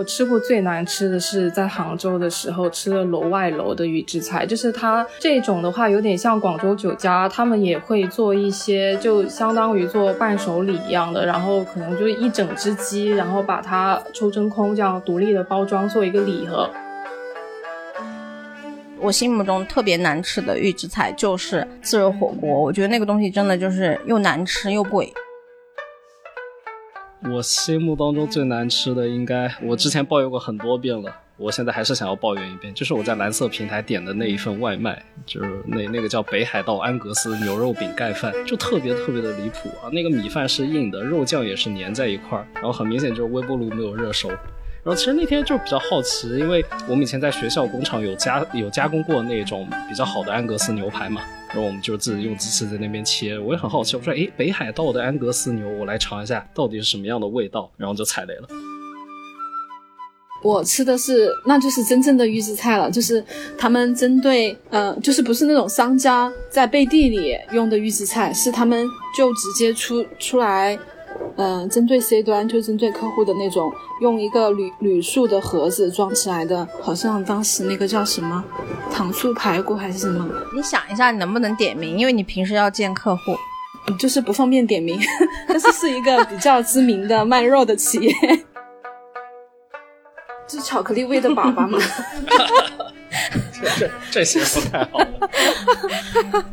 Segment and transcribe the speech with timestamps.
[0.00, 16.70] 我吃过最难吃的是在杭州的时候吃的楼外楼的预制菜，就是它这种的话有点像广州酒家，他们也会做一些，就相当于做伴手礼一样的，然后可能就一整只鸡，然后把它抽真空，这样独立的包装做一个礼盒。
[18.98, 25.12] 我心目中特别难吃的预制菜就是自热火锅，我觉得那个东西真的就是又难吃又贵。
[27.32, 39.88] 我心目当中最难吃的，应该我之前抱怨过很多遍了，我现在还是想要抱怨一遍，就是我在蓝色平台点的那一份外卖，就是那那个叫北海道安格斯牛肉饼盖饭，就特别特别的离谱啊！
[39.92, 44.30] 那个米饭是硬的，肉酱也是粘在一块儿，然后很明显就是微波炉没有热熟。
[44.82, 51.20] 然后其实那天就比较好奇，因为我们以前在学校工厂有加有加工过那种比较好的安格斯牛排嘛。
[51.48, 58.48] 然后我们就自己用机器在那边切，我也很好奇，我说，哎，北海道的安格斯牛，我来尝一下到底是什么样的味道，然后就踩雷了。
[60.42, 63.22] 我吃的是，那就是真正的预制菜了，就是
[63.58, 68.86] 他们针对，呃，就是不是那种商家在背地里用的预制菜，是他们
[69.18, 70.78] 就直接出出来。
[71.36, 78.44] 嗯，针对 C 端就针对客户的那种，用一个铝铝塑的盒子装起来的，好像当时那个叫什么
[78.92, 80.28] 糖醋排骨还是什么？
[80.54, 81.96] 你想一下，你能不能点名？
[81.96, 83.36] 因为你平时要见客户，
[83.98, 85.00] 就是不方便点名。
[85.48, 88.12] 但是是一个比较知名的卖肉的企业，
[90.46, 91.78] 是巧克力味的粑粑吗？
[93.52, 95.00] 这这这些不太好。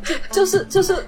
[0.02, 1.06] 就就是就是。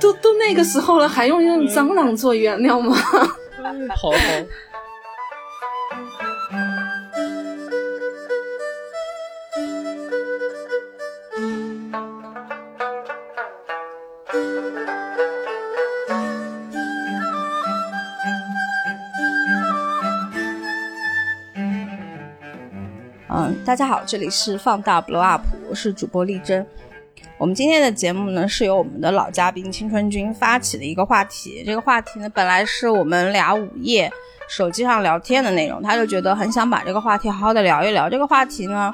[0.00, 2.96] 都都那个时候了，还用用蟑螂做原料吗？
[3.96, 4.16] 好好。
[23.30, 26.66] 嗯，大家好，这里是放大 blow up，我是主播丽珍。
[27.38, 31.62] 我们今天的节目呢，是由我们的老嘉宾青春君发起的一个话题。
[31.64, 34.10] 这个话题呢，本来是我们俩午夜
[34.48, 38.10] 手机上聊天的内容，他就觉得很想把这个话题好好的聊一聊。
[38.10, 38.92] 这个话题呢，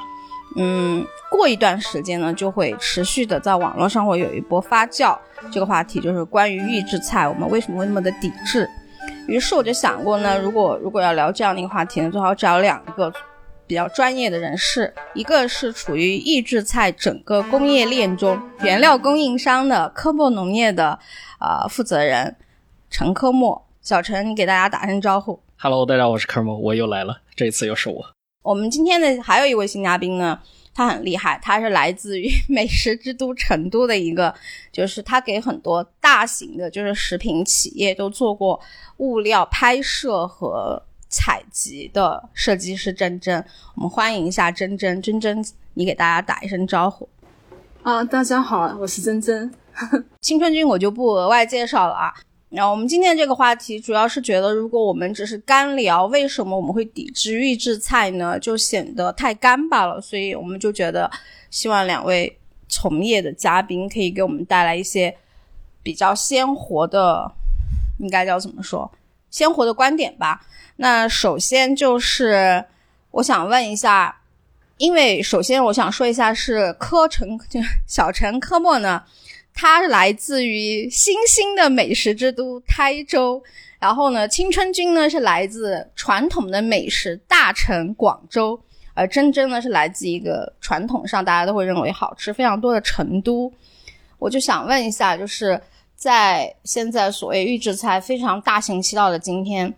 [0.56, 5.16] 嗯，过一段时间呢，就会持续的在网络上会有一波发酵。
[5.50, 8.68] 这个话题就是关于预制菜，我们为什么会那么的抵制？
[9.26, 13.10] 于是我就想过呢，如果如果要聊这样的一个话题呢，最好找两个。
[13.66, 20.98] 比较专业的人士，一个是处于预制菜整个工业链中原料供应商的科莫农业的
[21.40, 22.36] 呃负责人
[22.90, 25.40] 陈科莫，小陈，你给大家打声招呼。
[25.56, 28.04] Hello，大家好，我是科莫，我又来了，这一次又是我。
[28.42, 30.38] 我们今天的还有一位新嘉宾呢，
[30.74, 34.34] 他很厉害，他是来自于美食之都成都的一个，
[34.70, 38.60] 就是他给很多大型的，就是食品企业都做过
[38.98, 40.82] 物料拍摄和。
[41.14, 43.42] 采集的设计师珍珍，
[43.76, 45.00] 我们欢迎一下珍珍。
[45.00, 47.08] 珍珍，你给大家打一声招呼。
[47.84, 49.48] 啊，大家好，我是珍珍。
[50.20, 52.12] 青春君我就不额外介绍了啊。
[52.48, 60.00] 然后我们今天这个话题主要是觉得，如果我们只是干聊为什么我们会抵制预制菜呢，就显得太干巴了。
[60.00, 61.08] 所以我们就觉得，
[61.48, 62.36] 希望两位
[62.68, 65.16] 从业的嘉宾可以给我们带来一些
[65.80, 67.30] 比较鲜活的，
[68.00, 68.90] 应该叫怎么说，
[69.34, 70.40] 鲜活的观点吧。
[70.76, 72.64] 那首先就是
[73.10, 74.16] 我想问一下，
[74.76, 79.02] 因为首先我想说一下是柯陈就小陈科莫呢，
[79.52, 83.42] 他来自于新兴的美食之都台州，
[83.80, 88.60] 然后呢青春君呢是来自传统的美食大城广州，
[88.94, 93.52] 而真真呢是来自一个传统上大家都会认为好吃非常多的成都，
[94.20, 95.60] 我就想问一下，就是
[95.94, 99.74] 在现在所谓预制菜非常大行其道的今天。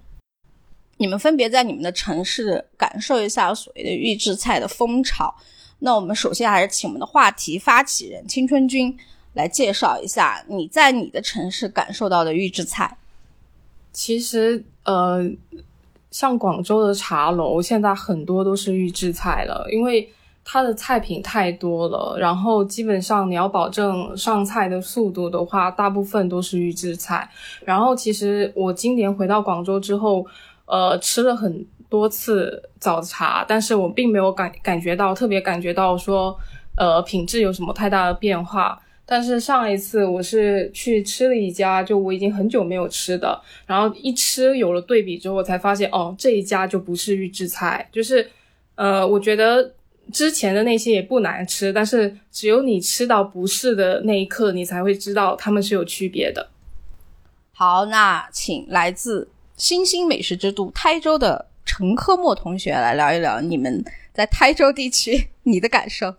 [0.99, 5.35] 你们分别在你们的城市感受一下所谓的预制菜的风潮。
[5.81, 8.97] 那我们首先还是请我们的话题发起人青春君
[9.35, 12.97] 来介绍一下你在你的城市感受到的预制菜。
[13.93, 15.23] 其实，呃，
[16.11, 20.11] 像广州的茶楼，现在很多都是预制菜了，因为
[20.47, 22.17] 它的菜品太多了。
[22.19, 27.29] 然后基本上你要保证上菜的速度的话，大部分都是预制菜。
[27.65, 30.27] 然后其实我今年回到广州之后。
[30.69, 36.37] 呃，吃了很多次早茶，但是我并没有感感觉到特别感觉到说，
[36.77, 38.77] 呃，品质有什么太大的变化。
[39.07, 48.29] 但是上一次我是去吃了一家，就我已经很久没有吃的，然后一吃有了对比之后，我才发现哦，这一家就不是预制菜，就是，
[48.75, 49.73] 呃，我觉得
[50.13, 56.51] 之前的那些也不难吃，但是只有你吃到不是的那一刻，你才会知道它们是有区别的。
[57.53, 59.29] 好，那请来自。
[59.57, 63.83] 新兴美食之都台州的陈科莫同学来聊一聊你们
[64.13, 66.15] 在台州地区你的感受。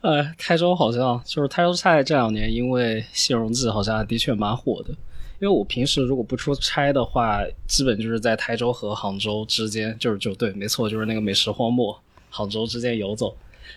[0.00, 4.88] 呃，台州好像就是台州菜这两年因为西荣记好像的确蛮火的。
[5.38, 12.02] 因为我平时如果不出差的话，基本就是在台州和杭州之间，就是就对，没错，就是那个美食荒漠，
[12.36, 13.34] 杭州之间游走。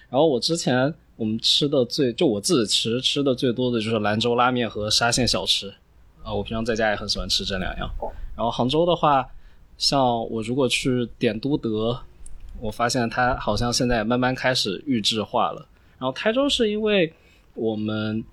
[0.10, 5.74] 然后我之前我们吃的最，就我自己其实吃的最多的就是兰州拉面和沙县小吃。
[6.24, 7.90] 啊，我平常在家也很喜欢吃这两样。
[8.36, 9.26] 然后杭州的话，
[9.78, 11.98] 像我如果去点都德，
[12.60, 15.66] 我发现它好像现在慢慢开始预制化了。
[15.98, 17.14] 然后台州是因为
[17.54, 18.24] 我们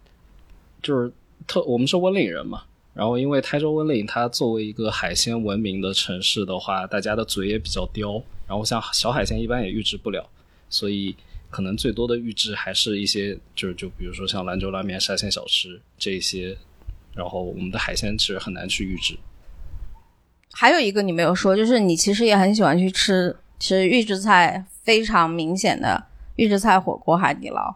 [0.83, 1.13] 就是
[1.47, 2.63] 特，我们是温岭人嘛。
[2.93, 8.23] 然后，因为台州温岭，它作为一个海鲜闻名的城市的话，大家的嘴也比较刁。
[8.47, 10.29] 然后，像小海鲜一般也预制不了，
[10.69, 11.17] 所以
[11.51, 16.57] 可能最多的预制还是一些，就是就比如说像兰州拉面、沙县小吃这一些。
[17.15, 19.17] 然后，我们的海鲜其实很难去预制。
[20.53, 26.05] 还有一个你没有说，就是你其实也很喜欢去吃，其实预制菜非常明显的
[26.37, 27.75] 预制菜火锅海底捞。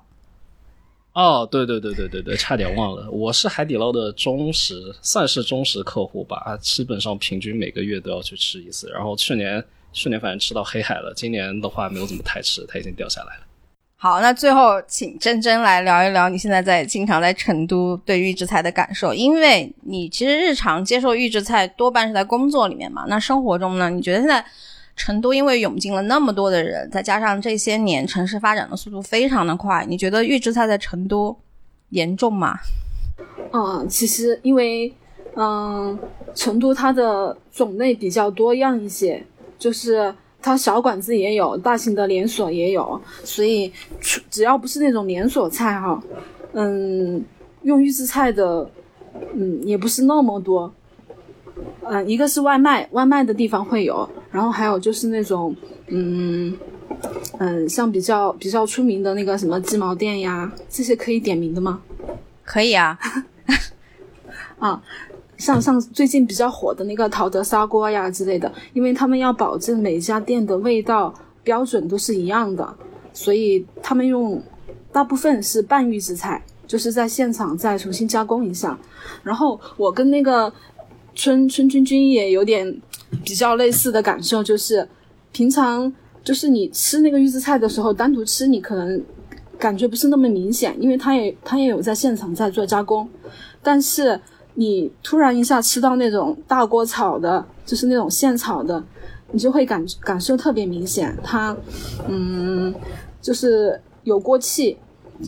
[1.15, 6.55] 哦，对对对对对对，差点忘了，我是海底捞的忠实，算是忠实客户吧。
[6.61, 8.91] 基本上平均每个月都要去吃一次。
[8.91, 13.43] 然后去年去年反正吃到黑海了，今年的话没有怎么太吃，它已经掉下来了。
[13.97, 23.05] 好，那最后请珍珍来聊一聊你现在在经常在成都对预制菜的感受，因为你其实日常接受预制菜多半是在工作里面嘛。
[23.09, 24.45] 那生活中呢，你觉得现在？
[24.97, 31.35] 成都因为涌进了那么多的人，再加上这些年城市发展的速度非常的快，你觉得预制菜在成都
[31.89, 32.59] 严重吗？
[33.51, 34.93] 嗯，其实因为
[35.37, 35.99] 嗯，
[36.35, 39.25] 成都它的种类比较多样一些，
[39.61, 40.13] 就是
[40.43, 43.73] 它小馆子也有，大型的连锁也有，所以
[44.29, 46.03] 只要不是那种连锁菜哈，
[46.55, 47.23] 嗯，
[47.63, 48.69] 用预制菜的
[49.35, 50.73] 嗯也不是那么多。
[51.85, 55.55] 嗯，一个是外卖，外卖的地方会有，然后还有就是那种，
[55.89, 56.57] 嗯
[57.39, 61.83] 嗯，像比较比较出名的那个什么鸡毛店呀，这些可以点名的吗？
[62.45, 62.99] 可以啊，
[64.59, 64.83] 啊，
[65.41, 72.77] 像像最近比较火的那个陶德砂锅呀之类的，因为他们要保证每家店的味道标准都是一样的，
[73.13, 74.41] 所以他们用
[74.93, 78.79] 大部分是半预制菜，就是在现场再重新加工一下，
[79.25, 80.53] 然后我跟那个。
[81.13, 82.81] 春春君君也有点
[83.25, 84.89] 比较类似的感受，就是
[85.33, 85.93] 平常
[86.23, 89.03] 就是你吃那个预制菜的时候，单独吃你可能
[89.59, 93.07] 感觉不是那么明显，因为他也他也有在现场在做加工。
[93.61, 94.19] 但是
[94.55, 98.83] 你突然一下吃到那种大锅炒的，就是那种现炒的，
[99.33, 101.57] 你就会感感受特别明显，它
[102.09, 102.75] 嗯
[103.21, 104.77] 就是有锅气。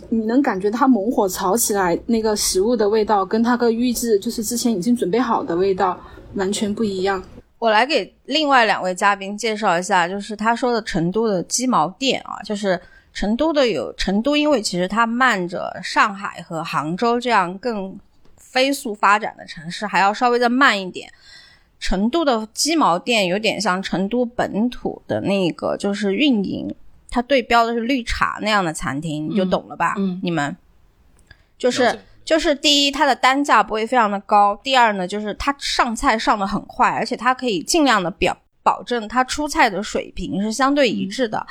[0.08, 6.00] 你能感觉它猛火炒起来那个食物的味道，跟它个预制就是之前已经准备好的味道
[6.32, 7.22] 完全不一样。
[7.58, 12.80] 我来给另外两位嘉宾介绍一下，就是他说的成都的鸡毛店啊，就是
[13.12, 17.94] 成都的有成都，因为其实它慢着上海和杭州这样更
[18.52, 21.10] 飞速发展的城市还要稍微再慢一点。
[21.81, 26.72] 成都的鸡毛店有点像成都本土的那个，就是运营。
[27.10, 29.94] 它对标的是绿茶那样的餐厅，你就懂了吧？
[29.99, 30.56] 嗯，你们
[31.59, 41.44] 就是就是第一，它的单价不会非常的高；第二呢，就是它上菜上的很快，而且它可以尽量的表保证它出菜的水平是相对一致的。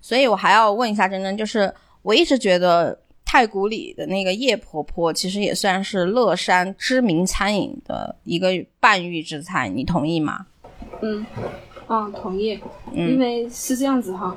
[0.00, 2.96] 所以我还要问一下珍珍，就是我一直觉得
[3.32, 8.48] 太古里的那个叶婆婆其实也算是乐山知名餐饮的一个
[8.80, 10.46] 半预制菜，你同意吗？
[11.00, 11.24] 嗯，
[11.86, 12.58] 啊，同意。
[12.92, 14.36] 因为是这样子哈。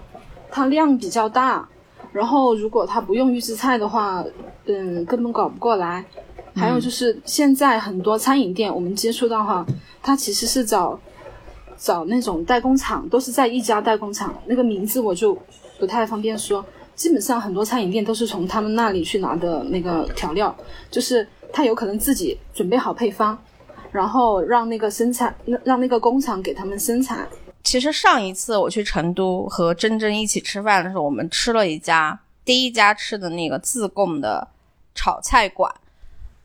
[0.51, 1.67] 它量比较大，
[2.11, 4.23] 然后如果它不用预制菜的话，
[4.65, 6.05] 嗯，根本搞不过来。
[6.53, 9.65] 还有就是现在很多餐饮店，我们接触到哈，
[10.03, 10.99] 它其实是找
[11.79, 15.35] 找那种代工厂，都是在一家代工厂，那个名字我就
[15.79, 16.63] 不太方便说。
[16.95, 20.55] 基本上很多餐饮店都是从他们那里去拿的那个调料，
[20.91, 23.37] 就是他有可能自己准备好配方，
[23.91, 27.27] 然后让那个生产，让那个工厂给他们生产。
[27.63, 34.47] 其实上一次我去成都和珍珍一起吃饭的时候，我们吃了一家第一家吃的那个自贡的
[34.93, 35.73] 炒菜馆。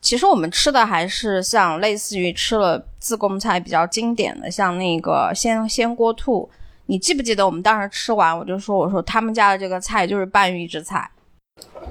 [0.01, 6.49] 其实我们吃的还是像类似于吃了自贡菜比较经典的，像那个鲜鲜锅兔。
[6.89, 11.09] 你记不记得我们当时吃完，我就说我说他们家的这个菜就是半预制菜。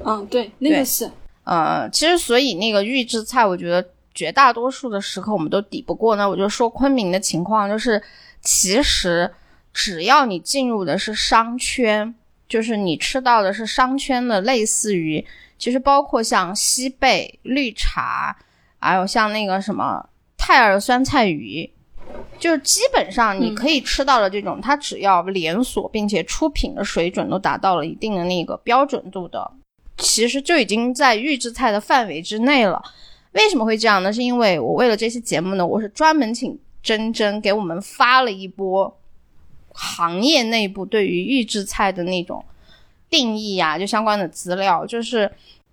[0.04, 1.08] 嗯，对，那个是。
[1.44, 6.16] 呃，其实所以那个预制菜，我觉得绝大多数的时刻我们都抵不过。
[6.16, 8.02] 那我就说昆明的情况就是。
[8.40, 9.34] 其实，
[9.74, 12.14] 只要你进入的是商圈，
[12.48, 15.26] 就是你吃到的是商圈的，类似于，
[15.58, 18.34] 其实包括像西贝绿茶，
[18.78, 21.68] 还有像那个什么泰尔酸菜鱼，
[22.38, 29.50] 就是基本上你可以吃到的这种，它只要连锁并且出品的水准都达到了一定的那个标准度的，
[29.96, 32.82] 其实就已经在预制菜的范围之内了。
[33.32, 34.12] 为什么会这样呢？
[34.12, 38.98] 是因为我为了这期节目呢，我是专门请珍珍给我们发了一波
[39.72, 42.44] 行业内部对于预制菜的那种
[43.10, 44.86] 定义呀，就相关的资料。
[44.86, 45.30] 就是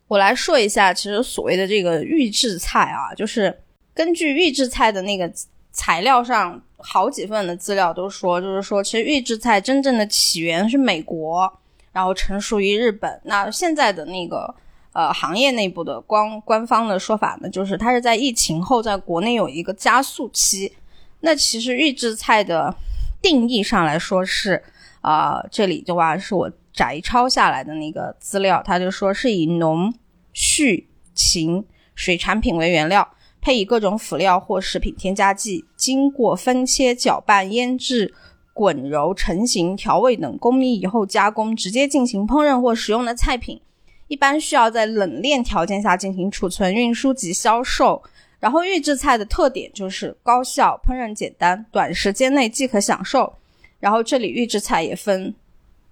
[0.08, 3.58] 我来说一下，其实所谓的这个预制菜啊，就是
[3.94, 5.32] 根据预制菜的那个
[5.76, 11.54] 材料上好几份的资料都说，就是说其实预制菜真正的起源是美国，
[11.92, 13.22] 然后成熟于日本。
[13.26, 14.56] 那现在的那个。
[14.96, 20.72] 呃，行业内部的官官方的说法呢，就是它是在疫情后，在国内有一个加速期。
[21.20, 22.74] 那其实预制菜的
[23.22, 24.64] 定义上来说是，
[25.02, 29.94] 啊，这里的话是我摘抄下来的那个资料，它就说是以农、
[30.34, 33.06] 畜、禽、水产品为原料，
[33.46, 38.12] 配以各种辅料或食品添加剂，经过分切、搅拌、腌制、
[38.56, 43.62] 滚揉成型、调味等工艺以后加工，直接进行烹饪或食用的菜品。
[44.08, 48.02] 一般需要在冷链条件下进行储存、运输及销售。
[48.40, 53.32] 然后预制菜的特点就是高效、烹饪简单、短时间内即可享受。
[53.80, 55.32] 然后这里预制菜也分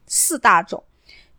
[0.08, 0.84] 四大种：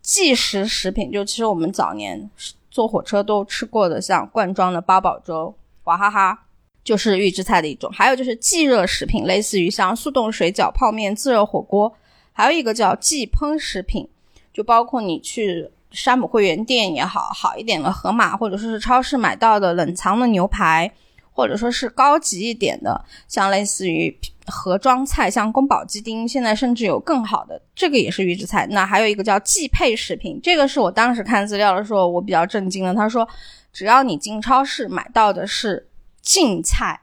[0.00, 2.30] 即食食品，就其实我们早年
[2.70, 5.52] 坐火车都吃过的，像罐装的八宝粥、
[5.84, 6.38] 娃哈哈，
[6.82, 7.90] 就是预制菜的一种。
[7.92, 11.94] 还有就是即热食品，类似于像速冻水饺、泡面、自热火锅。
[12.32, 14.08] 还有一个叫即烹食品，
[14.52, 15.70] 就包括你去。
[15.94, 20.92] 山姆会员店也好好一点的盒马，或者说是超市买到的冷藏的牛排，
[21.30, 24.12] 或者说是高级一点的，像类似于
[24.48, 28.66] 盒装菜，像宫保鸡丁，现在甚至有更好的，这个也是预制菜。
[28.72, 32.92] 那还有一个叫即配食品，这个是我当时看资料的时候我比较震惊的。
[32.92, 33.28] 他说，
[33.74, 35.88] 只要你进超市买到的是
[36.22, 37.00] 净菜，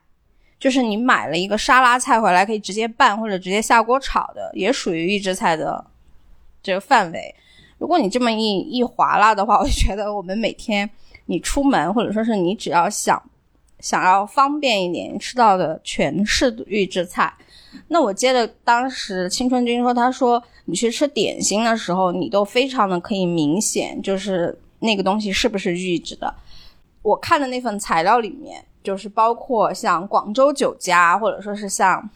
[0.58, 5.86] 就是你买了一个沙拉菜回来可以直接拌或者直接下锅炒的，也属于预制菜的
[6.63, 7.36] 这个范围。
[7.78, 10.90] 如果你这么一一划拉的话，我就觉得我们每天
[11.25, 13.22] 你出门，或者说是你只要想
[13.80, 17.34] 想要方便一点吃到的全是预制菜。
[17.88, 26.34] 那我接着当时青春君说，他说你去吃点心的时候，你都非常的可以明显，就是那个东西是不是预制的。
[27.01, 32.10] 我看的那份材料里面，就是包括像广州酒家，或者说是像。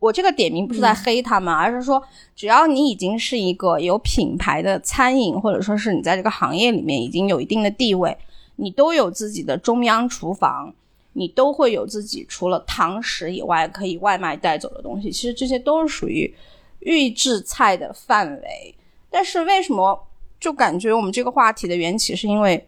[0.00, 2.00] 我这个点名不是在黑他们，而是说，
[2.36, 8.16] 只要你已经是一个有品牌的餐饮，或者说是你在这个行业里面已经有一定的地位，
[8.54, 10.72] 你都有自己的中央厨房，
[11.14, 15.10] 你都会有自己除了堂食以外可以外卖带走的东西。
[15.10, 16.32] 其实这些都是属于
[16.78, 18.72] 预制菜的范围。
[19.10, 20.06] 但是为什么
[20.38, 22.64] 就感觉我们这个话题的缘起是因为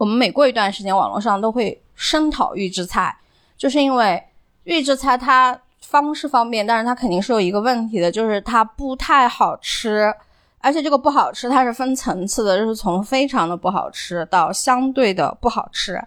[0.00, 3.14] 我们每过一段时间网络上都会声讨预制菜，
[3.58, 4.22] 就是因为
[4.64, 5.60] 预制菜它。
[5.82, 10.14] 方式方便，但是它肯定是有一个问题的，就是它不太好吃，
[10.60, 16.00] 而且这个不好吃它是分层次的，就是从非常的不好吃到相对的不好吃。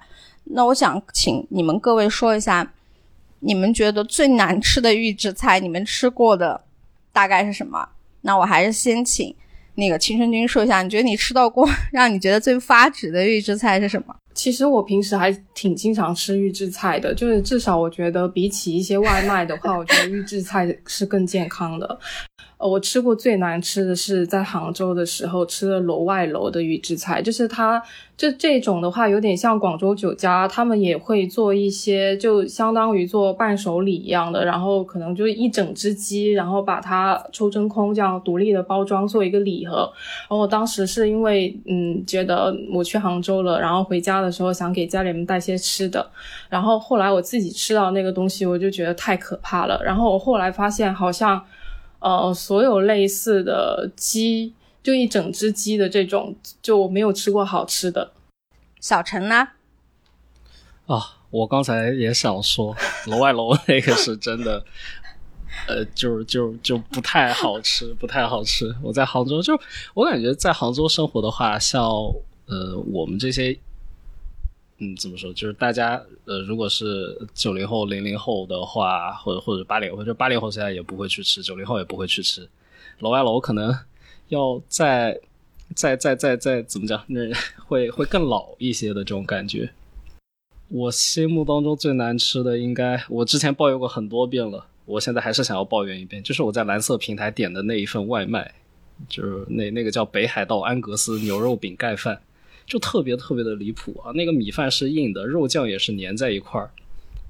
[0.46, 2.66] 那我想请你们各位说一下，
[3.40, 6.64] 你们觉得最难吃的预制菜，你们吃过的
[7.12, 7.90] 大概是什么？
[8.22, 9.36] 那我还是先请
[9.76, 14.16] 那个青春君说一下，你觉得你吃到过 让你觉得最发指的预制菜是什么？
[14.34, 22.00] 其实我平时还挺经常吃预制菜的，就是至少我觉得比起一些外卖的话，我觉得预制菜是更健康的。
[22.58, 27.82] 呃，我吃过最难吃的是在杭州的时候吃的楼外楼的预制菜，就是它
[28.16, 39.92] 就这种的话，有点像广州酒家，他们也会做一些，就相当于做伴手礼一样的，然后可能就一整只鸡，然后把它抽真空，这样独立的包装做一个礼盒。
[40.22, 46.10] 然后我当时是因为嗯觉得我去杭州了，然后回家的时候想给家里面带些吃的，
[46.50, 49.80] 然后后来我自己吃到那个东西，我就觉得太可怕了。
[49.84, 51.46] 然后我后来发现好像。
[52.06, 54.54] 呃，所有类似的鸡，
[54.84, 58.12] 就一整只鸡的这种，就我没有吃过好吃的。
[58.82, 59.48] 小陈呢？
[60.86, 62.76] 啊，我刚才也想说，
[63.08, 64.62] 楼外楼那个是真的，
[65.66, 68.76] 呃，就就就不太好吃， 不太好吃。
[68.84, 69.58] 我在杭州，就
[69.94, 71.82] 我感觉在杭州生活的话，像
[72.48, 73.58] 呃我们这些。
[74.84, 75.32] 嗯，怎么说？
[75.32, 82.46] 就是大家，呃，如果是九零后、零零后的话，或者或者八零后，就八零后现在也不会去吃，九零后也不会去吃。
[83.00, 83.74] 楼外楼可能
[84.28, 85.18] 要再、
[85.74, 87.22] 再、再、再、再怎么讲，那
[87.66, 89.72] 会会更老一些的这种感觉。
[90.68, 98.54] 我心目当中最难吃的，应该我之前抱怨过很多遍了，我现在还是想要抱怨一遍，就是我在蓝色平台点的那一份外卖，
[99.08, 102.20] 就是那那个叫北海道安格斯牛肉饼盖饭。
[102.66, 104.12] 就特别特别的离谱啊！
[104.14, 106.70] 那个米饭是硬的，肉酱也是粘在一块儿，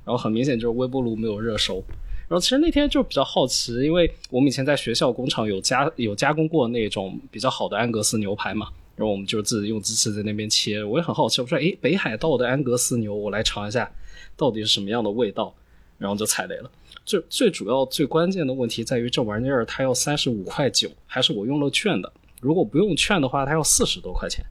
[0.05, 1.83] 然后很明显就是微波炉没有热熟。
[2.29, 10.83] 然后其实那天就比较好奇，因为我们以前在学校工厂有加有加工过那种比较好的安格斯牛排嘛，然后我们就自己用机器在那边切。
[10.83, 13.91] 我也很好奇，我说诶，北海道的安格斯牛，我来尝一下
[14.37, 15.53] 到底是什么样的味道，
[15.97, 16.71] 然后就踩雷了。
[17.05, 22.11] 最最主要最关键的问题在于这玩意儿它要三十五块九，还是我用了券的。
[22.39, 24.43] 如果不用券的话，它要四十多块钱，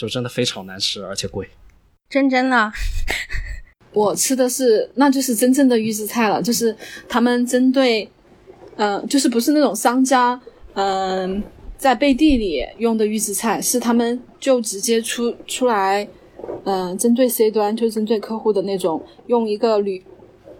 [0.00, 1.46] 就真的非常难吃，而且贵。
[2.08, 2.72] 真真呢？
[3.92, 6.74] 我吃的是，那就是真正的预制菜了，就是
[7.06, 8.10] 他们针对，
[8.76, 10.40] 呃，就是不是那种商家，
[10.72, 11.42] 嗯，
[11.76, 16.08] 在背地里用的预制菜，是他们就直接出出来，
[16.64, 20.02] 嗯，针对 C 端，就针对客户的那种，用一个铝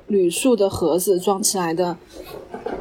[0.08, 1.96] 铝塑的盒子装起来的，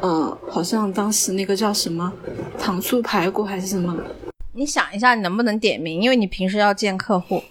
[0.02, 2.12] 嗯，好像当时那个叫什么
[2.58, 3.96] 糖醋排骨还是什么？
[4.52, 6.02] 你想一下，你能不能点名？
[6.02, 7.42] 因为你平时要见客户。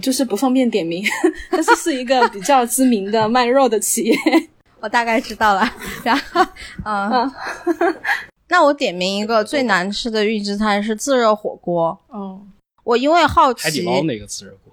[0.00, 1.04] 就是不方便点名，
[1.50, 4.16] 但是是一个比较知名的卖肉的企业，
[4.78, 5.68] 我大概知道了。
[6.04, 6.46] 然后，
[6.84, 7.34] 嗯，
[8.46, 11.98] 那我点名一个最难吃的预制菜是自热火锅。
[12.14, 12.40] 嗯，
[12.84, 14.72] 我因为好奇，海底捞那个自热锅，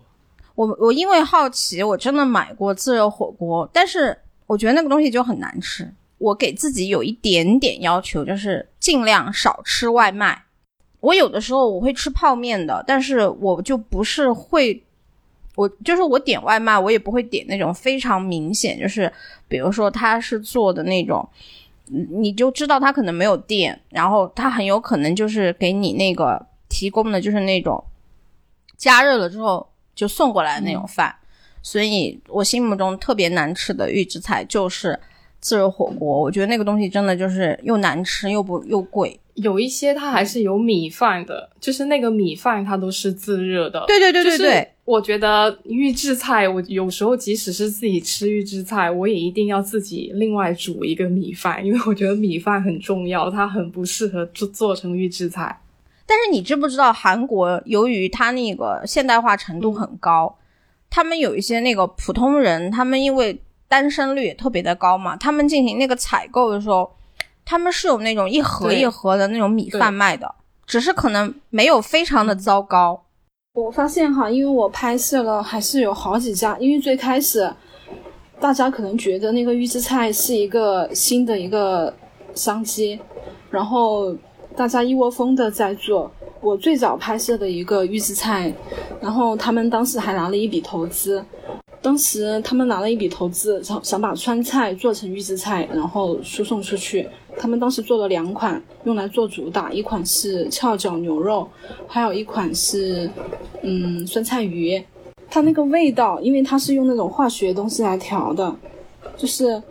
[0.53, 4.15] 我我因为好奇，我真的买过自热火锅，但是
[4.45, 5.91] 我觉得那个东西就很难吃。
[6.19, 10.43] 我给自己有一点点要求，就是尽量少吃外卖。
[11.07, 14.83] 我有的时候我会吃泡面的，但是我就不是会。
[15.55, 19.11] 我就是我点外卖，我也不会点那种非常明显，就是
[19.47, 21.27] 比如说他是做的那种，
[22.21, 27.83] 你就知道他可能没有电，然后他很有可能就是给你那个提供的就是那种
[28.77, 31.15] 加热了之后就送过来的那种饭，
[31.63, 34.99] 所以我心目中特别难吃的预制菜就是
[35.39, 39.19] 自热火锅，我觉得那个东西真的就是又难吃又不又贵。
[39.35, 43.83] 有一些它还是有米饭的，就是那个米饭它都是自热的。
[43.87, 55.61] 对对对对对，我觉得预制菜，我有时候即使是自己吃预制菜，我也一定要自己另外煮一个米饭，因为我觉得米饭很重要，它很不适合做做成预制菜。
[56.07, 60.35] 但是你知不知道，韩国由于它那个现代化程度很高，
[60.89, 66.89] 他们有一些那个普通人，他们因为单身率也特别的高嘛，他们进行那个采购的时候。
[67.49, 73.05] 他们是有那种一盒一盒的那种米饭卖的，只是可能没有非常的糟糕。
[73.53, 76.57] 我发现哈，因为我拍摄了，还是有好几家。
[76.59, 77.49] 因为最开始
[78.37, 81.95] 大家可能觉得那个预制菜是一个新的一个
[82.35, 82.99] 商机，
[83.49, 84.13] 然后
[84.53, 86.11] 大家一窝蜂的在做。
[86.41, 88.53] 我最早拍摄的一个预制菜，
[88.99, 91.23] 然后他们当时还拿了一笔投资。
[91.87, 97.07] 当时他们拿了一笔投资，想想把川菜做成预制菜，然后输送出去。
[97.37, 101.47] 他们当时做了两款，用来做主打，一款是翘脚牛肉，
[101.87, 103.09] 还有一款是
[103.61, 104.83] 嗯酸菜鱼。
[105.29, 108.53] 它那个味道，因为它是用那种化学东西来调的，
[109.15, 109.63] 就是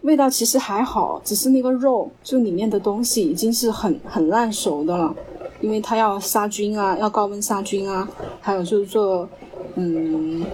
[0.00, 5.14] 味道其实还好，只是那个肉就里面的东西已经是很很烂熟的了，
[5.60, 8.08] 因为它要杀菌啊，要高温杀菌啊，
[8.40, 9.28] 还有就是做
[9.76, 10.44] 嗯，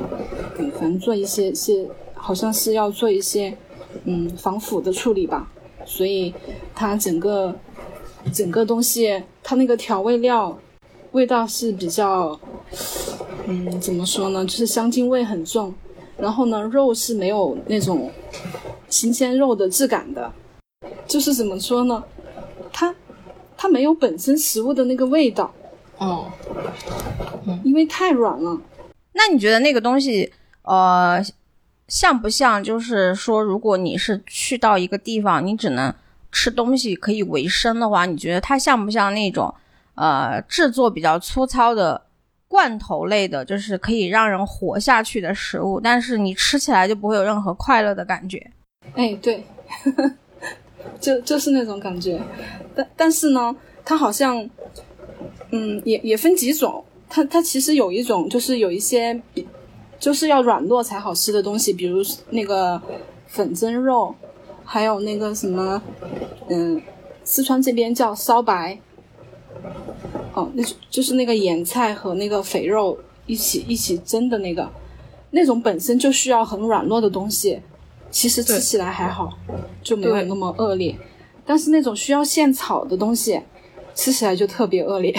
[0.73, 3.57] 反正做一些些，好像是要做一些
[4.05, 5.51] 嗯防腐的处理吧。
[5.87, 6.33] 所以
[6.75, 7.55] 它整个
[8.33, 10.59] 整个东西，它那个调味料
[11.13, 12.39] 味道是比较，
[13.47, 14.45] 嗯，怎么说呢？
[14.45, 15.75] 就是香精味很重。
[16.17, 18.11] 然后呢，肉是没有那种
[18.89, 20.33] 新鲜肉的质感的，
[21.07, 22.03] 就是怎么说呢？
[22.73, 22.95] 它
[23.57, 25.53] 它没有本身食物的那个味道。
[25.99, 26.27] 哦，
[27.63, 28.59] 因为太软了。
[29.15, 30.31] 那你觉得那个东西，
[30.63, 31.25] 呃？
[31.87, 32.65] 像不像？
[32.65, 35.95] 就是说，如果你是去到一个地方，你只能
[36.33, 39.55] 吃东西可以维生的话，你觉得它像不像那种
[39.95, 42.01] 呃制作比较粗糙的
[42.49, 45.79] 罐头类的，就是可以让人活下去的食物？
[45.79, 48.51] 但是你吃起来就不会有任何快乐的感觉。
[48.95, 49.45] 哎，对，
[50.99, 52.19] 就就是那种感觉。
[52.75, 54.39] 但但是呢，它好像
[55.51, 56.83] 嗯也也分几种。
[57.15, 59.47] 它它其实有一种就是有一些比。
[60.01, 62.83] 就是要软糯才好吃的东西，比如那个
[63.27, 64.15] 粉蒸肉，
[64.63, 65.81] 还有那个什么，
[66.51, 66.83] 嗯，
[67.23, 68.79] 四川这边叫烧白，
[70.35, 74.69] 哦，那就是那个盐菜和那个肥肉一起一起蒸的那个，
[75.31, 77.63] 那种本身就需要很软糯的东西，
[78.11, 79.33] 其实吃起来还好，
[79.83, 80.95] 就没有那么恶劣。
[81.47, 83.41] 但是那种需要现炒的东西，
[83.95, 85.15] 吃起来就特别恶劣。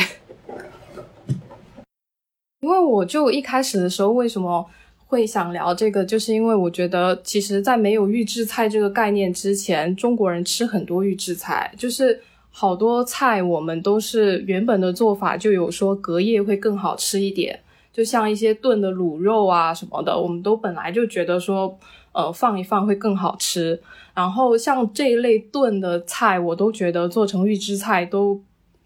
[2.66, 4.66] 因为我就一开始的时候为什么
[5.06, 17.60] 会想聊这个，就是因为我觉得其实，在没有预制菜这个概念之前，中国人吃很多预制菜，就是好多菜我们都是原本的做法就有说隔夜会更好吃一点，
[17.94, 21.78] 就像一些炖的卤肉啊什么的，我们都本来就觉得说，
[22.14, 23.80] 呃放一放会更好吃。
[24.16, 28.42] 然后像这一类炖的菜，我都觉得做成预制菜都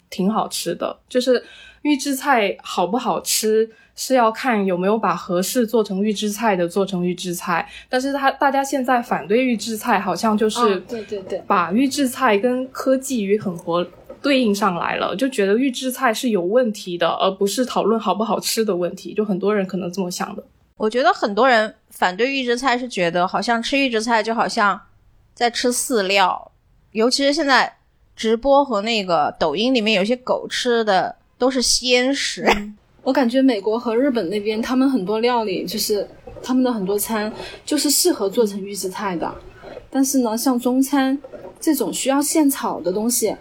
[0.09, 0.97] 挺好吃的。
[1.07, 1.41] 就是
[1.81, 3.69] 预制菜好不好吃？
[4.01, 13.85] 是要看有没有把合适做成预制菜的做成预制菜，但是他大家现在反对预制菜，好像就是对对对，把预制菜跟科技与狠活
[14.21, 19.13] 对应上来了，就觉得预制菜是有问题的，而不是讨论好不好吃的问题。
[19.13, 20.41] 就很多人可能这么想的。
[20.77, 24.79] 我觉得很多人反对预制菜是觉得好像吃预制菜就好像
[25.33, 26.53] 在吃饲料，
[26.93, 27.75] 尤其是现在
[28.15, 32.45] 直播和那个抖音里面有些狗吃的都是鲜食。
[33.01, 36.07] 我感觉美国和日本那边，他们很多料理就是
[36.43, 37.33] 他们的很多餐
[37.65, 39.33] 就是适合做成预制菜的，
[39.89, 41.17] 但是呢，像中餐
[41.59, 43.35] 这种需要现炒的东西，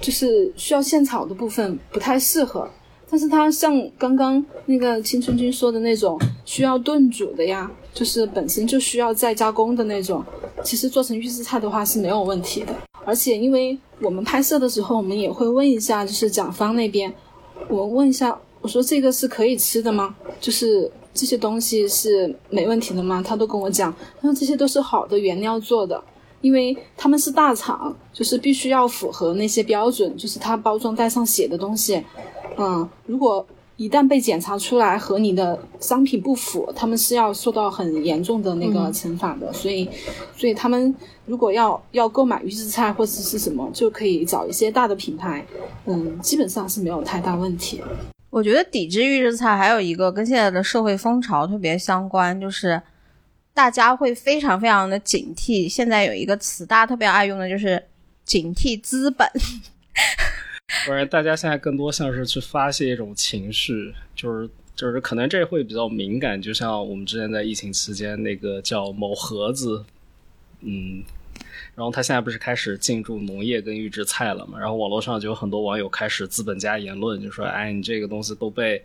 [0.00, 2.68] 就是需要现炒的部分不太适合。
[3.08, 10.22] 但是它像刚刚那个青春君说的那种需要炖煮的呀，就是本身就需要再加工的那种，
[10.64, 12.74] 其实做成预制菜的话是没有问题的。
[13.04, 17.12] 而且因为我们拍摄的时候，我们也会问一下，就是甲方那边，
[17.68, 18.38] 我问一下。
[18.62, 20.16] 我说这个是可以吃的吗？
[20.40, 23.22] 就是这些东西是没问题的吗？
[23.24, 26.02] 他都跟我讲，他说这些都是好的原料做的，
[26.40, 32.02] 因为他们是大厂，就是必须要符合那些标准，就是它包装袋上写的东西，
[32.56, 39.52] 嗯，如果一旦被检查出来和你的商品不符，他们是要受到很严重的那个惩罚的。
[39.52, 39.88] 所以，
[40.34, 40.94] 所以他们
[41.26, 45.46] 如果要要购买预制菜或者是什么，就可以找一些大的品牌，
[45.84, 47.82] 嗯，基本上是没有太大问题。
[48.30, 52.80] 我觉得抵制预制菜还有一个跟现在的社会风潮特别相关，就是
[53.52, 55.68] 大家会非常非常的警惕。
[55.68, 57.82] 现在有一个词大家特别爱用的就是
[58.24, 59.30] 警惕资本。
[60.84, 69.84] 不然，大家现在更多像是去发泄一种情绪，就是就是可能这会比较敏感，就像我们之前在疫情期间那个叫某盒子，
[70.60, 71.02] 嗯。
[71.74, 74.58] 然后他现在不是开始进驻农业跟预制菜了嘛？
[74.58, 78.82] 然后网络上就有很多网友开始资本家言论，就说：“哎，你这个东西都被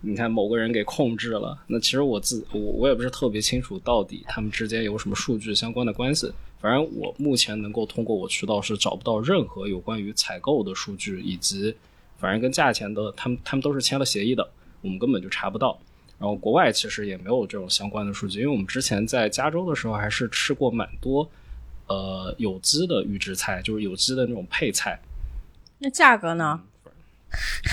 [0.00, 6.32] 你看某个人给控制了。”那其实我自我我也不是特别清楚到底他们之间有什么数据相关的关系。
[6.60, 11.74] 反正我目前能够通过我渠道是找不到任何有关于采购的数据，以及
[12.18, 14.46] 反正跟价钱的，他们他们都是签了协议的，
[14.82, 15.78] 我们根本就查不到。
[16.18, 21.28] 然后国外其实也没有这种相关的数据，因为我们之前在加州的时候还是吃过蛮多。
[21.86, 25.00] 呃，有机的预制菜就是有机的那种配菜，
[25.78, 26.60] 那价格呢？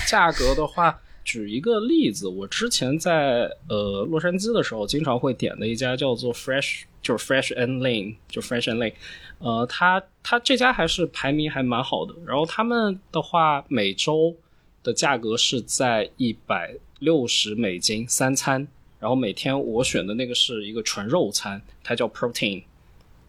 [0.08, 8.94] 价格的话，举一个例子，我之前在呃洛杉矶的时候，经常会点的一家叫做 Fresh，就是 Fresh and Lean，就 Fresh and Lean，
[9.38, 12.14] 呃，它它这家还是排名还蛮好的。
[12.24, 14.34] 然后他们的话，每周
[14.82, 18.66] 的价格是在一百六十美金三餐，
[18.98, 22.62] 然后每天我选的那个是一个纯肉餐，它叫 Protein。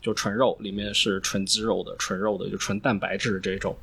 [0.01, 3.75] 就纯肉，里面是纯鸡肉的，纯肉的就纯蛋白质这种，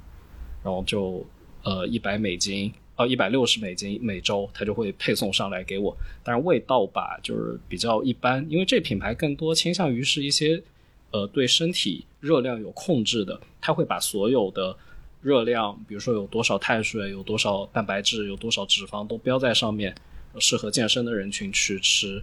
[0.64, 1.22] 然后就
[1.62, 5.96] 呃一百美金，哦一百六十美金每周，它就会配送上来给我。
[6.24, 10.62] 但是味道吧，就是比较一般，因为这品牌更多倾向于是一些
[11.11, 14.76] 呃对身体热量有控制的，它会把所有的
[15.22, 19.94] 热量，比如说有多少碳水、有多少蛋白质、有多少脂肪都标在上面，
[20.38, 22.22] 适合健身的人群去吃。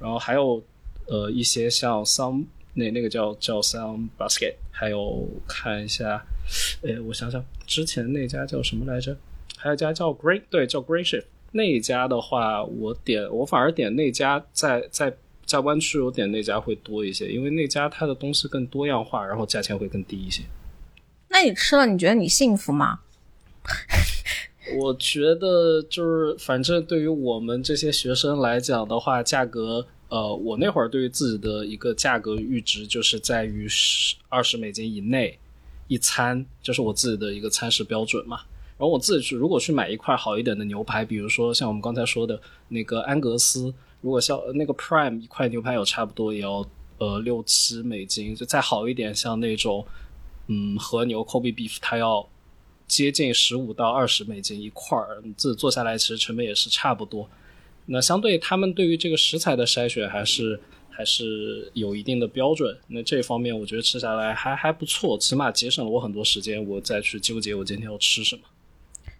[0.00, 0.62] 然后还有
[1.06, 2.44] 呃一些像桑。
[2.78, 6.22] 那那个叫叫 Some Basket，还有看一下，
[6.82, 9.16] 哎，我想想，之前那家叫什么来着？
[9.56, 11.24] 还有一家叫 Great，对，叫 Great Shift。
[11.52, 20.42] 那一家的话，我点我反而点那家，在在在湾区，我点那家会多一些，因为那家它的东西更多样化，然后价钱会更低一些。
[21.28, 23.00] 那你吃了，你觉得你幸福吗？
[24.78, 29.86] 我觉得就是，反正对于我们这些学生来讲的话，价格。
[30.08, 35.36] 呃，我那会儿对于自己的一个价格阈值就是在于十二十美金以内
[35.88, 38.42] 一餐，就是我自己的一个餐食标准嘛。
[38.78, 46.62] 然后我自己去如果去买一块好一点的牛排，比如说像我们刚才说的那个安格斯，如果像那个 Prime 一块牛排有差不多也要
[46.98, 49.84] 呃六七美金，就再好一点，像那种
[50.48, 52.28] 嗯和牛 Kobe Beef，它要
[52.86, 57.28] 接近十五到二十美金一块儿，自己做下来其实成本也是差不多。
[57.86, 60.60] 那相对他们对于这个食材的筛选还是
[60.90, 62.76] 还是有一定的标准。
[62.88, 68.42] 那这方面我觉得吃下来还还不错，起码节省了我很多时间，我再去纠结我今天要吃什么。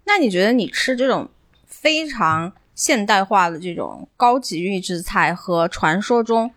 [0.07, 1.29] 那你觉得你吃这种
[1.67, 6.51] 非常现代化的这种高级预制菜和传说中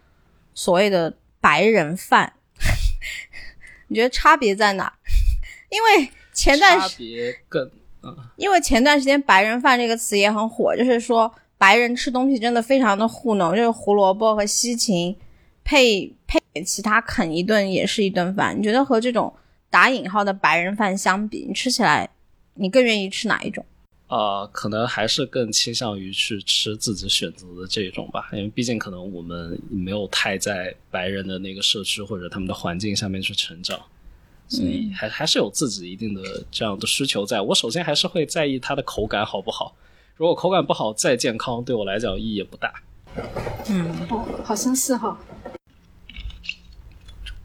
[0.53, 2.31] 所谓的白人饭，
[3.87, 4.93] 你觉得差别在哪？
[5.69, 7.69] 因为前段差别更
[8.03, 11.33] 嗯，因为前段时间“白人饭”这个词也很火，就是说。
[11.59, 15.13] 白人吃东西真的非常的糊弄，就是胡萝卜和西芹
[15.61, 18.57] 配配其他啃一顿也是一顿饭。
[18.57, 19.35] 你觉得和这种
[19.69, 22.09] 打引号的白人饭相比，你吃起来
[22.59, 23.65] 你更愿意吃哪一种？
[24.09, 33.79] 呃，可能还是更倾向于去吃自己选择的这种吧，因为毕竟可能我们没有太在白人的那个社区或者他们的环境下面去成长，
[34.47, 37.39] 所以还还是有自己一定的这样的需求在。
[37.39, 39.75] 我首先还是会在意它的口感好不好，
[40.15, 42.73] 如果口感不好，再健康对我来讲意义也不大。
[43.69, 45.19] 嗯，哦，好像是哈。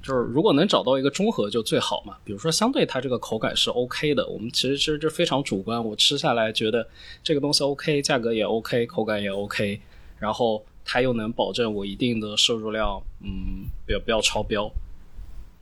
[0.05, 2.15] 就是如果能找到一个中和就最好嘛。
[2.25, 5.83] 比如说，相对它这个口感是 OK 的，我们其实其实这非常主观。
[5.83, 6.87] 我吃下来觉得
[7.23, 9.81] 这个东西 OK，价格也 OK，口感也 OK，
[10.19, 14.71] 然后它又能保证我一定的摄入量，嗯，不要不要超标。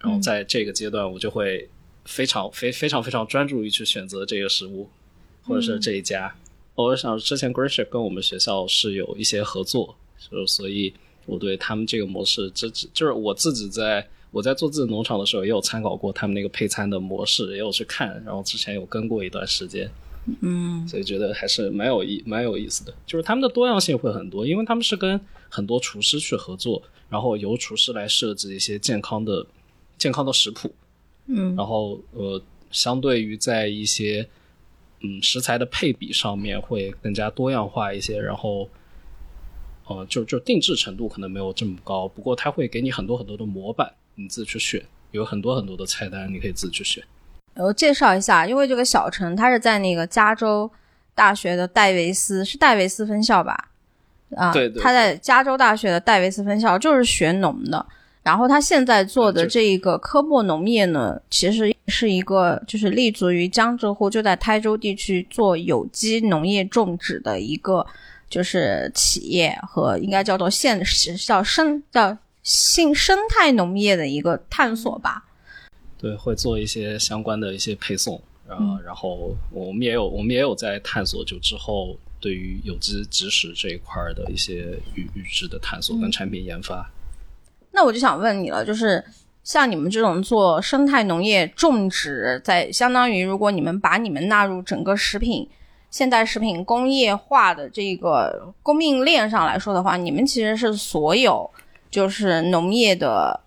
[0.01, 1.69] 然后在这个阶段，我就会
[2.05, 4.89] 非常非非常非常专注于去选择这个食物，
[5.45, 6.35] 或者是这一家。
[6.75, 10.93] 我想之前 Greenship 跟我们学校是有一些合作，就所以
[11.27, 14.05] 我对他们这个模式，这这就是我自己在。
[14.33, 19.89] 我在做自己农场的时候，也有参考过他们那个配餐的模式，也有去看，然后之前有跟过一段时间，
[20.41, 22.93] 嗯，所以觉得还是蛮有意蛮有意思的。
[23.07, 29.47] 就是他们的多样性会很多，因为他们是跟很多厨师去合作，然后由厨师来设置一些健康的
[29.97, 30.75] 健康的食谱，
[31.27, 34.27] 嗯，然后呃，相对于在一些
[35.01, 38.69] 嗯食材的配比上面会更加多样化一些，然后。
[39.89, 43.93] 呃，就就定制程度可能没有这么高，不过它会给你很多很多的模板，
[44.23, 44.81] 你自己去选，
[45.11, 47.03] 有很多很多的菜单，你可以自己去选。
[47.57, 50.71] 我介绍一下，因为这个小陈他是在那个加州
[51.15, 53.69] 大学的戴维斯，是戴维斯分校吧？
[54.37, 54.81] 啊，对对。
[54.81, 57.85] 他在加州大学的戴维斯分校就是学农的，
[58.23, 67.85] 然后他现在做的这一个科莫农业呢，其实是一个就是立足于江浙沪，就在台州地区做有机农业种植的一个。
[68.33, 70.83] 就是企业和应该叫做现
[71.19, 75.25] 叫生叫新生态农业的一个探索吧。
[75.99, 86.91] 对，会做一些相关的一些配送，然后然后我们也有我们也有在探索，就之后对于有机植食这一块的一些预预制的探索跟产品研发。
[87.71, 89.05] 那我就想问你了，就是
[89.45, 95.49] 像你们这种做生态农业种植，在相当于如果你们把你们纳入整个食品。
[95.91, 101.51] 现代食品工业化的这个供应链上来说的话，你们其实是所有
[101.93, 103.39] 就是农业的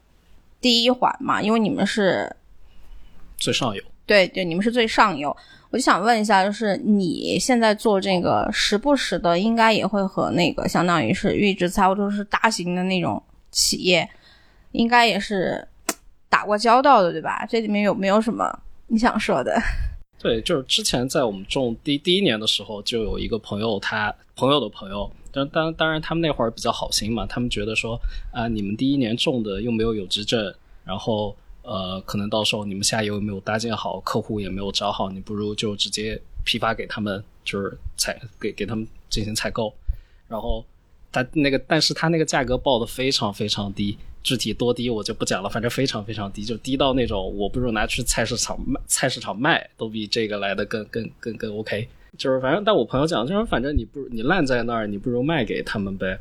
[0.62, 2.34] 第一环嘛，因为你们是
[3.38, 3.84] 最上游。
[4.06, 5.36] 对对，你们是最上游。
[5.72, 14.08] 我就想问一下，就是你现在做这个，时不时的应该也会和那个相当于是预制菜或者是大型的那种企业，
[14.72, 15.68] 应该也是
[16.30, 17.46] 打过交道的，对吧？
[17.50, 19.60] 这里面有没有什么你想说的？
[20.22, 28.00] 对，就是之前在我们种第第一年的时候，就有一个朋友，他朋友的朋友，当当当然他们那会儿比较好心嘛，他们觉得说
[28.32, 30.54] 啊，你们第一年种的又没有有机证，
[30.86, 39.74] 然后呃，可能到时候你们下游没有搭建好，客户也没有找好，你不如就直接批发给他们，就是采给给他们进行采购，
[40.30, 40.64] 然后
[41.12, 43.98] 他那个，但是他那个价格报的非常非常低。
[44.24, 51.88] 具体多低我就不讲了，反正非常非常低，就低到那种我不如拿去菜市场卖，菜市场卖都比这个来的更更更更 OK。
[52.18, 56.20] 就是反正，但我朋友讲，就是反正你不你烂在那儿，你不如卖给他们呗。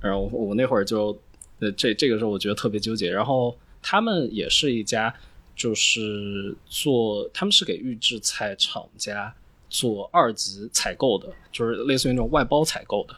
[0.00, 1.16] 然后我我那会儿就，
[1.60, 3.10] 呃，这这个时候我觉得特别纠结。
[3.10, 5.14] 然后他们也是一家，
[5.54, 9.32] 就是做他们是给预制菜厂家
[9.70, 13.14] 做二级采购的，就是类似于那种外包采购的。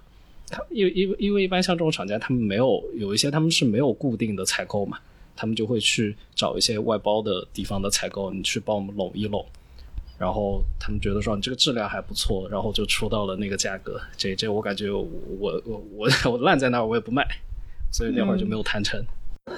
[0.51, 4.99] 他因为因为因为一般像这种厂家，他们没有有一些他们是没有固定的采购嘛，
[5.35, 9.45] 他们就会去找一些外包的地方的采购，你去帮我们拢一拢，
[10.19, 14.01] 然后他们觉得说你这个质量还不错，然后就出到了那个价格。
[14.17, 15.07] 这这我感觉我
[15.39, 15.63] 我
[15.97, 17.27] 我 我烂在那儿我也不卖，
[17.93, 19.05] 所以那会儿就没有谈成。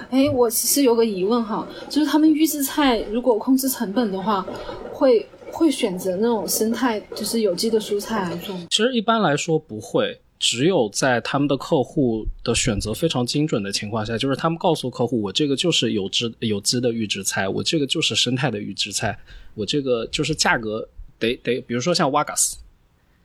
[0.09, 4.45] 哎，我其实有个疑问哈，就是他们预制菜如果控制成本的话，
[4.91, 8.65] 会会选择那种生态就是有机的蔬菜来做吗？
[8.69, 10.19] 其实一般来说不会。
[10.39, 19.17] 只有在他们的客户的选择非常精准的情况下，就是他们告诉客户，我这个就是有机有机的预制菜，我这个就是生态的预制菜，
[19.55, 22.57] 我这个就是价格得得，比如说像瓦嘎斯，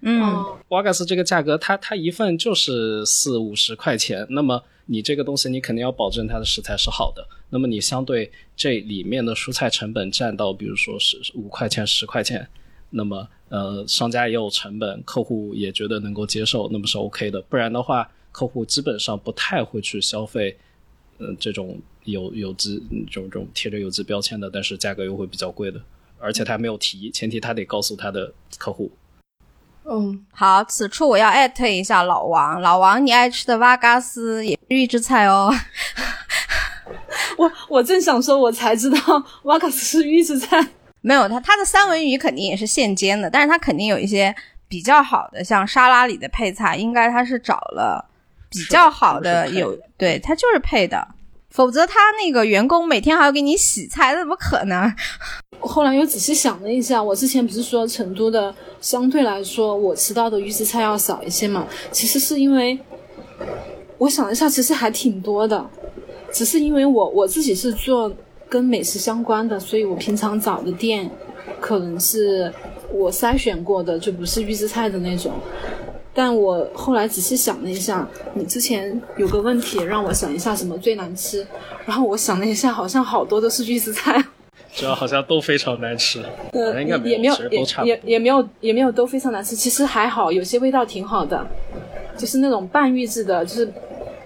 [0.00, 0.22] 嗯，
[0.68, 12.48] 瓦嘎斯这个价格，它它一份就是四五十块钱，那么你这个东西你肯定要保证它的食材是好的，那么你相对这里面的蔬菜成本占到，比如说是五块钱十块钱。
[12.94, 17.40] 那么，呃，商家也有成本，客户也觉得能够接受，那么是 OK 的。
[17.48, 20.56] 不然的话，客户基本上不太会去消费，
[21.18, 25.80] 嗯，这种有有机这种这种贴着有机标签的，但是价格又会比较贵的，
[26.18, 28.90] 而且他没有提，前提他得告诉他的客户。
[29.84, 35.52] 嗯，好，此处我要艾特一下老王，老王，你爱吃的瓦嘎斯也是预制菜哦。
[37.36, 38.98] 我我正想说，我才知道
[39.42, 40.68] 瓦嘎斯是预制菜。
[41.02, 44.32] 没有，它它的三文鱼肯定也是现煎的，但是它肯定有一些
[44.68, 48.08] 比较好的，像沙拉里的配菜，应该它是找了
[48.48, 51.08] 比较好的，有对，它就是配的，
[51.50, 54.94] 否则他那个员工每天还要给你洗菜，那怎么可能？
[55.58, 61.66] 我后来又仔细想了一下，我之前不是说成都的相对来说我吃到的预制菜要少一些嘛？
[61.90, 62.78] 其实是因为
[63.98, 65.68] 我想了一下，其实还挺多的，
[66.32, 68.12] 只是因为我我自己是做。
[68.52, 71.10] 跟美食相关的，所以我平常找的店，
[71.58, 72.52] 可能是
[72.92, 75.32] 我筛选过的，就不是预制菜的那种。
[76.12, 81.46] 但我后来仔细想了一下，你之前有个问题让我想一下什么最难吃，
[81.86, 84.22] 然后我想了一下，好像好多都是预制菜，
[84.74, 86.22] 主要好像都非常难吃。
[86.52, 91.46] 呃，应该也没有，也也也没有也没有都非常难吃，其实还好，有些味道挺好的，
[92.18, 93.72] 就是那种半预制的，就是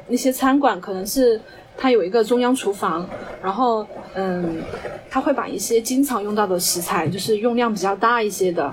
[0.08, 1.40] 那些餐馆可能是。
[1.78, 3.06] 它有一个中央厨房，
[3.42, 4.62] 然后嗯，
[5.10, 8.72] 他会把一些经常用到的食材，就是用量比较大一些的，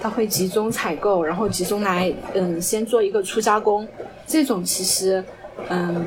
[0.00, 3.88] 他会集中采购，然后集中来嗯，先做一个初加工。
[4.26, 5.24] 这种其实
[5.68, 6.04] 嗯，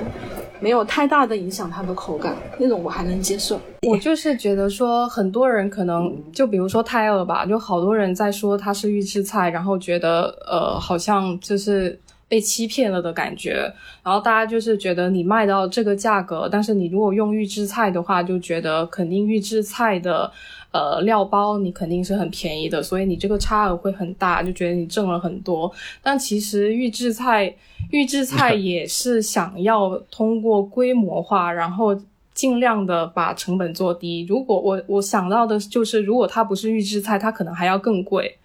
[0.60, 3.60] 没有太大的影响它的口感，那种我还能接受。
[3.81, 11.99] 我就是觉得说，很多人可能就比如说泰尔吧，就好多人在说它是预制菜，然后觉得呃，好像就是。
[12.27, 13.71] 被欺骗了的感觉，
[14.03, 20.31] 然后大家就是觉得你卖到这个价格，但是你如果用预制菜的话，就觉得肯定预制菜的
[20.71, 25.71] 呃料包你肯定是很便宜的，所以你这个差额会很大，就觉得你挣了很多。
[26.01, 27.55] 但其实预制菜
[27.91, 31.95] 预制菜 也是想要通过规模化，然后
[32.33, 34.25] 尽量的把成本做低。
[34.27, 38.35] 如果我我想到的就是，如果它不是预制菜，它可能还要更贵。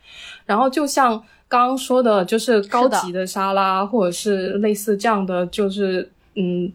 [0.44, 1.24] 然后就像。
[1.50, 6.72] 刚刚说的就是高级的沙拉，或者是类似这样的，就是嗯，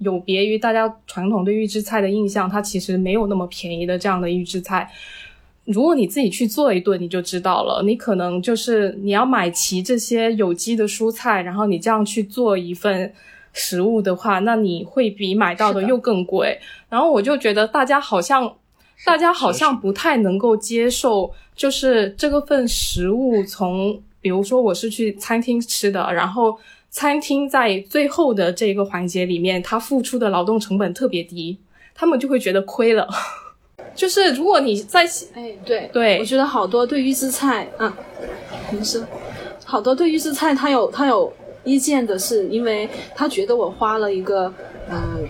[0.00, 4.86] 有别于大家传统对预制菜的印象，它其实没有那么便宜的这样的预制菜。
[5.64, 7.82] 如果你自己去做一顿，你就知道了。
[7.82, 13.10] 你可能就是你要买齐这些有机的蔬菜，然后你这样去做一份
[13.54, 16.60] 食物的话，那你会比买到的又更贵。
[16.90, 18.54] 然后我就觉得大家好像，
[19.06, 23.98] 大家好像不太能够接受，就是这个份食物从。
[24.20, 26.58] 比如说我是去餐厅吃的，然后
[26.90, 31.58] 餐厅在最后的这个环节里面，他付出的劳动成本特别低，
[31.94, 33.08] 他们就会觉得亏了。
[33.94, 35.04] 就是如果你在
[35.34, 37.96] 哎对对，我觉得好多对预制菜，啊，
[38.70, 39.04] 没事，
[39.64, 41.32] 好多对预制菜他有他有
[41.64, 44.52] 意见的是，因为他觉得我花了一个。
[44.90, 45.28] 嗯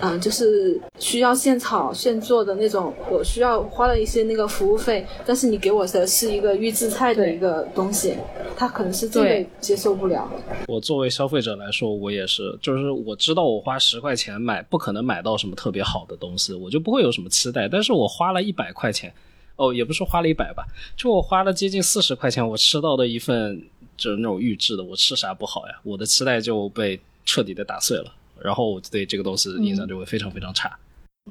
[0.00, 8.16] 嗯，就是需要现炒现做的那种，我需要花了一些那个服务费，但是你给我的是一个预制菜的一个东西，
[8.56, 10.30] 他可能是这个接受不了。
[10.68, 17.68] 我作为消费者来说，我也是，就是我知道我花十块钱买不可能买到什么特别好的东西，我就不会有什么期待。
[17.68, 19.12] 但是我花了一百块钱，
[19.56, 20.64] 哦，也不是花了一百吧，
[20.96, 23.60] 就我花了接近四十块钱，我吃到的一份
[23.96, 25.74] 就是那种预制的，我吃啥不好呀？
[25.82, 28.12] 我的期待就被彻底的打碎了。
[28.42, 30.78] 然后我对这个东西印象就会非常非常差。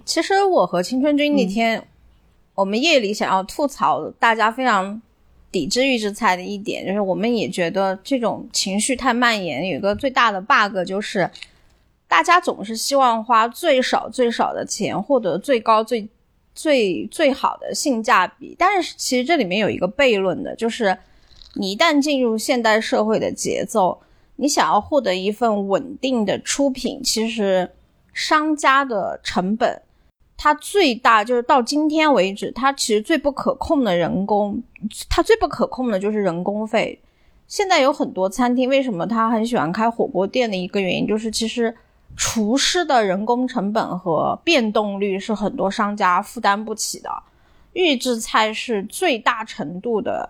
[0.05, 1.87] 其实我和青春君那天，
[2.53, 5.01] 我们夜里想要吐槽大家非常
[5.51, 9.67] 抵制预制菜的一点，就是我们也觉得这种情绪太蔓延。
[9.69, 11.29] 有一个最大的 bug 就是，
[12.07, 16.07] 大家总是希望花最少最少的钱，获得最高最
[16.53, 18.55] 最最好的性价比。
[18.59, 20.95] 但是其实这里面有一个悖论的，就是
[21.55, 23.99] 你一旦进入现代社会的节奏。
[24.39, 27.69] 你想要获得一份稳定的出品，其实
[28.13, 29.81] 商家的成本，
[30.37, 34.61] 它最大就是到今天为止，它其实最不可控的人工，
[35.09, 36.99] 它最不可控的就是人工费。
[37.47, 41.75] 现在有很多餐厅，为什么他很喜欢开火锅店的一个原因，就是其实
[42.15, 47.09] 厨师的人工成本和变动率是很多商家负担不起的。
[47.73, 50.29] 预制菜是最大程度的，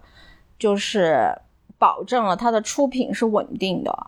[0.58, 1.38] 就是。
[1.78, 4.08] 保证了它的出品是稳定的，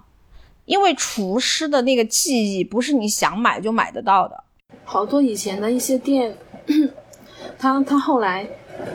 [0.65, 4.43] 因为厨师的那个技艺不是你想买就买得到的。
[4.83, 6.35] 好多以前的一些店，
[7.57, 8.47] 他他后来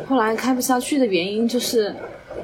[0.09, 1.95] 后来开不下去的原因就是，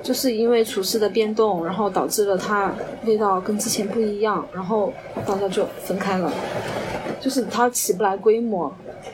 [0.03, 2.72] 就是因为厨师的变动，然后导致了它
[3.05, 4.93] 味道跟之前不一样，然后
[5.26, 6.33] 大家就分开了，
[7.20, 8.72] 就是它起不来规模。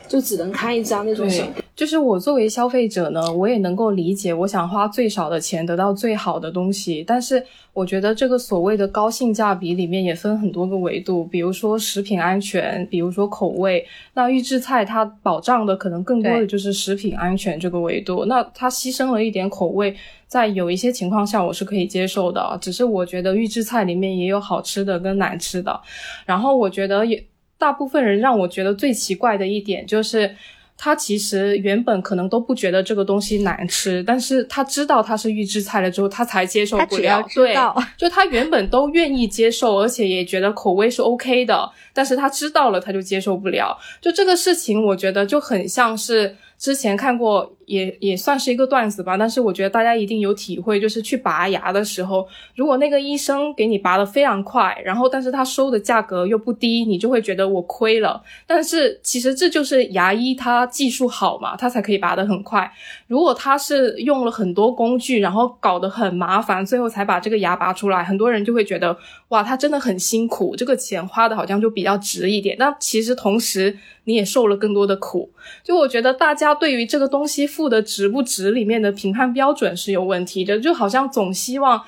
[0.08, 1.26] 就只能开一家那种。
[1.28, 7.04] 对，就是我作为消费者呢，我也能够理解，我想花最少的钱得到最好的东西。
[7.06, 13.86] 但是我觉得这个所谓的高性价比里面也分很多个维度，比如说食品安全，比如说口味。
[14.14, 18.24] 那预制菜它保障的可能更多的就是食品安全这个维度。
[18.24, 19.94] 那它牺牲了一点口味，
[20.26, 22.58] 在有一些情况下我是可以接受的。
[22.58, 25.78] 只是我觉得预制菜里面也有好吃的跟难吃的。
[26.24, 27.22] 然后我觉得也。
[27.58, 30.34] 大部分人让我觉得最奇怪的一点就是。
[30.78, 37.24] 他其实原本可能都不觉得这个东西难吃，但是他知道它是预制菜了之后，他才接受不了。
[37.34, 37.54] 对，
[37.96, 43.76] 就他原本都愿意接受，而且也觉得口味是 OK 的，但是他知道了他就接受不了。
[44.00, 46.36] 就这个事情，我觉得就很像是。
[46.58, 58.22] 之前看过，也也算是一个段子吧，但是我觉得大家一定有体会，就是去拔牙的时候，如果那个医生给你拔的非常快，然后但是他收的价格又不低，你就会觉得我亏了。
[58.46, 62.72] 但是其实这就是牙医他技术好嘛，他才可以拔得很快。
[63.06, 68.96] 如果他是用了很多工具，然后搞得很麻烦，最后才把这个牙拔出来，很多人就会觉得
[69.28, 72.56] 哇，他真的很辛苦，这个钱花的好像就比较值一点。
[72.58, 73.76] 但其实同时。
[74.08, 75.28] 你也受了更多的苦，
[75.64, 81.82] 就我觉得大家对于这个东西付的值不值里面的评判标准是有问题的，就好像总希望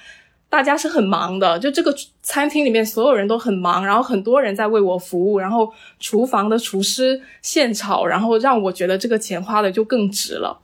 [0.48, 10.58] 大家是很忙的，就这个餐厅里面所有人都很忙，然后很多人在为我服务，然后厨房的厨师现炒，然后让我觉得这个钱花的就更值了。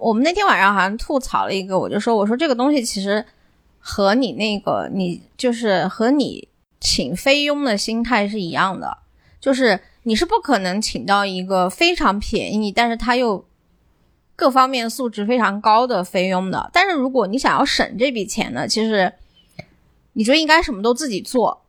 [0.00, 3.24] 我们那天晚上好像吐槽了一个，我就说我说这个东西其实
[3.78, 6.48] 和你那个你就是和你
[6.80, 8.98] 请菲佣的心态是一样的，
[9.40, 9.78] 就是。
[10.04, 13.44] 你是不可能请到一个非常便宜，但是他又
[14.34, 16.70] 各方面素质非常高的菲佣的。
[16.72, 19.12] 但是如果你想要省这笔钱呢，其实
[20.14, 21.62] 你就应该什么都自己做，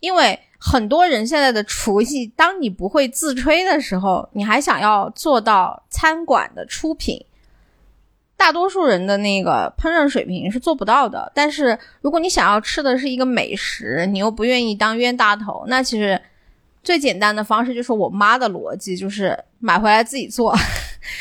[0.00, 7.22] 因为很多人现在的厨艺，当你不会自吹的时候，你还想要做到餐馆的出品，
[8.36, 11.30] 大多数人的那个烹饪水平是做不到的。
[11.34, 16.18] 但是如果你想要吃的是一个美食，你又不愿意当冤大头，那其实。
[16.84, 20.54] 最简单的方式就是我妈的逻辑，就是买回来自己做。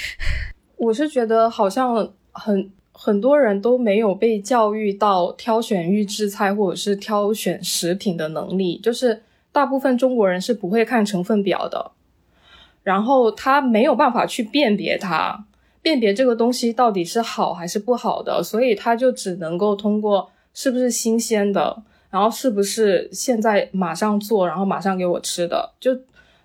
[0.76, 11.92] 我是觉得好像很很多人都没有被教育到挑选预制菜或者是挑选食品的能力，就是大部分中国人是不会看成分表的，
[12.84, 15.46] 然后他没有办法去辨别它，
[15.82, 21.84] 辨别这个东西到底是好还是不好的，所以他就只能够通过是不是新鲜的。
[22.14, 25.74] 然后是不是现在马上做，然后马上给我吃的？
[25.80, 26.00] 就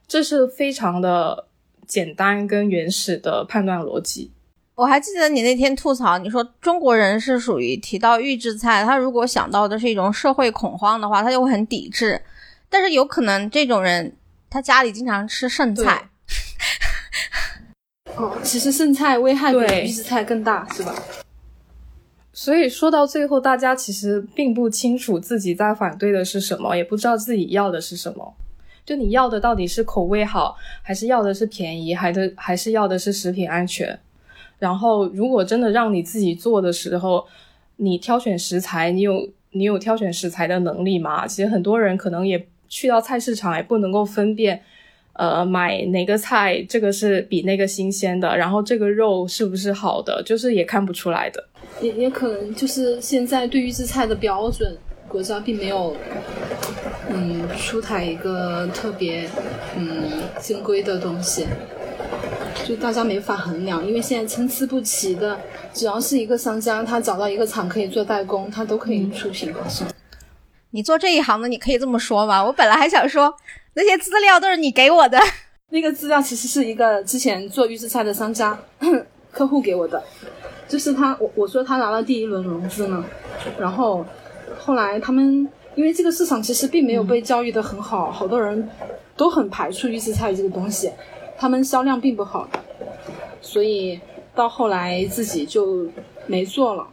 [0.06, 1.44] 这是非常的
[1.86, 4.32] 简单跟原始的判断逻辑。
[4.74, 12.18] 我还记得你那天吐槽，你说中国人是属于提到预制菜，他如果想到的是一种社会恐慌的话，他就会很抵制。
[12.70, 14.16] 但是有可能这种人
[14.48, 16.08] 他家里经常吃剩菜。
[18.16, 20.94] 哦，其实剩菜危害比预制菜更大，是吧？
[22.40, 28.32] 所以说到最后，大家其实并不清楚自己在反对的是什么，也不知道自己要的是什么。
[28.86, 33.98] 就你要的到底是口味好，还是要的是便宜，还是还是要的是食品安全？
[34.60, 37.26] 然后，如果真的让你自己做的时候，
[37.74, 41.26] 你挑选食材，你有你有挑选食材的能力吗？
[41.26, 44.62] 其实很多人可能也去到菜市场，也不能够分辨。
[45.18, 51.44] 呃，买哪个菜，这个是比那个新鲜的，然后这个肉是不是好的，就是也看不出来的。
[51.80, 54.76] 也也可能就是现在对预制菜的标准，
[55.08, 55.96] 国家并没有，
[57.10, 59.28] 嗯，出台一个特别
[59.76, 61.46] 嗯正规的东西，
[62.64, 65.36] 就大家没法衡量，因为现在参差不齐的，
[65.74, 69.58] 只要是一个商家，他找到一个厂可以做代工，他都可以出品的。
[70.70, 72.44] 你做这一行的，你可以这么说吗？
[72.44, 73.34] 我本来还想说。
[73.74, 75.16] 那些资料都是你给我的，
[75.68, 78.58] 那个资料其实是一个之前做预制菜的商家
[79.30, 80.02] 客户给我的，
[80.66, 83.04] 就是他我我说他拿了第一轮融资呢，
[83.56, 84.04] 然后
[84.58, 88.68] 后来他们因为这个市场其实并没有被教育的很好，好多人
[89.16, 90.90] 都很排斥预制菜这个东西，
[91.36, 92.48] 他们销量并不好，
[93.40, 94.00] 所以
[94.34, 95.86] 到后来自己就
[96.26, 96.84] 没做了。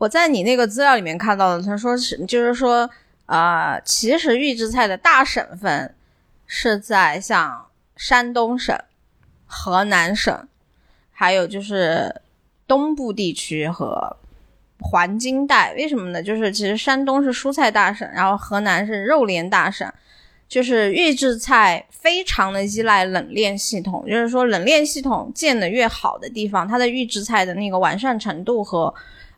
[0.00, 2.90] 我在你那个资料里面看到的，他说是就是说。
[3.26, 5.94] 啊，其实预制菜的大省份
[6.48, 8.76] 是在像山东省、
[9.46, 10.48] 河南省，
[11.12, 12.12] 还有就是
[12.66, 14.16] 东部地区和
[14.80, 15.72] 环京带。
[15.74, 16.20] 为什么呢？
[16.20, 19.88] 就是其实山东是蔬菜大省，然后河南是肉联大省。
[20.48, 28.92] 就是预制菜非常的依赖冷链系统，就是说冷链系统建的越好的地方，它的预制菜的那个完善程度和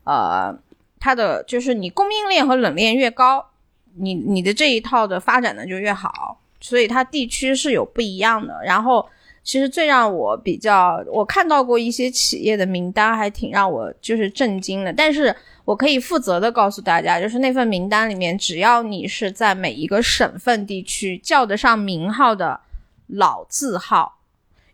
[0.05, 0.57] 呃
[1.00, 3.46] 它的就是你供应链和冷链越高。
[3.94, 8.59] 你你的这一套的发展的就越好，所以它地区是有不一样的。
[8.64, 9.07] 然后，
[9.44, 14.90] 其实最让我比较，我看到过一些企业的名单，还挺让我就是震惊的。
[14.90, 15.36] 但是
[15.66, 22.59] 我可以负责的告诉大家，就是那份名单里面，只要你是在每一个省份地区叫得上名号的
[23.09, 24.20] 老字号，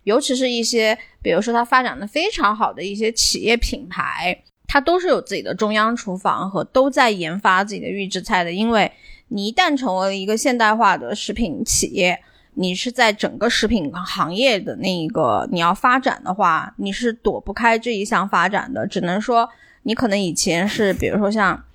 [0.05, 4.43] 尤其是一些比如说它发展的非常好的一些企业品牌。
[4.69, 8.53] 它都是有自己的中央厨房和都在研发自己的预制菜的。
[8.53, 8.89] 因为
[9.27, 12.21] 你一旦成为了一个现代化的食品企业，
[12.53, 18.85] 你是在整个食品行业的那一个你要发展的话，你是躲不开这一项发展的。
[18.87, 19.49] 只能说
[19.81, 21.65] 你可能以前是，比如说像。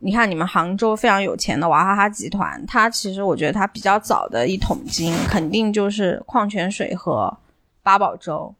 [0.00, 7.34] 你看，你们杭州非常有钱的娃哈哈集团，它其实我觉得它比较早的一桶金，肯定就是矿泉水和
[7.82, 8.54] 八宝粥，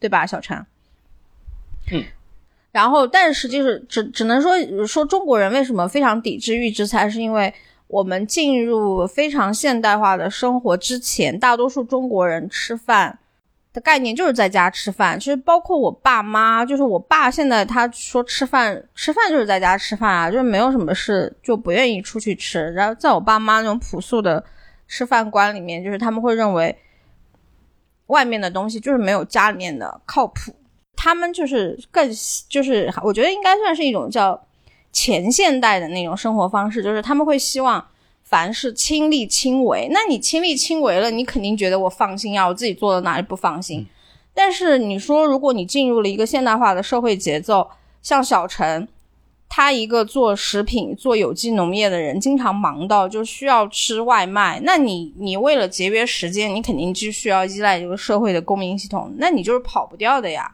[0.00, 0.66] 对吧，小陈？
[1.92, 2.02] 嗯。
[2.76, 4.52] 然后，但是就是只只能说
[4.86, 7.50] 说中国人为什么非常抵制预制菜，是因为
[7.86, 13.18] 我们进入非常现代化的生活之前，大多数中国人吃饭。
[13.72, 22.72] 的概念就是在家吃饭，其实包括我爸妈，就是我爸现在他说吃饭吃饭就是在家吃饭啊，就是没有什么事就不愿意出去吃。
[22.72, 24.42] 然后在我爸妈那种朴素的
[24.88, 26.74] 吃饭观里面，就是他们会认为
[28.06, 30.54] 外面的东西就是没有家里面的靠谱。
[30.96, 32.10] 他们就是更
[32.48, 34.40] 就是我觉得应该算是一种叫
[34.92, 37.86] 前现代的那种生活方式，就是他们会希望。
[38.28, 43.86] 凡是亲力亲为，那你亲力亲为了，你肯定觉得我放心啊，我自己做的哪里不放心？
[44.34, 47.70] 但是你说，如果你进入了一个现代化的社会节奏，
[48.02, 48.88] 像小陈，
[49.48, 60.52] 他一个做食品、做有机农业的人，经常忙到就需要吃外卖，那你你为了节约时间，你肯定就需要依赖这个社会的公民系统，那你就是跑不掉的呀，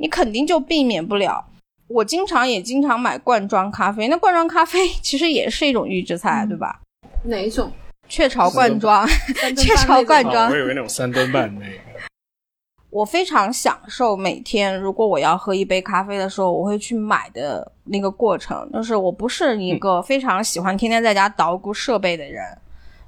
[0.00, 1.44] 你肯定就避免不了。
[1.86, 6.80] 我经常也经常买罐装咖啡，那罐装咖啡 其实也是一种预制菜，对吧？
[7.24, 7.70] 哪一种？
[8.08, 9.06] 雀巢罐装，
[9.56, 10.50] 雀巢罐装。
[10.50, 11.72] 我以为那种三顿半那个。
[12.90, 18.68] 我非常享受每天，如果我要喝一杯咖啡的时候，我会去买的那个过程。
[18.72, 22.42] 就是我不是一个非常喜欢天天在家捣鼓设备的人，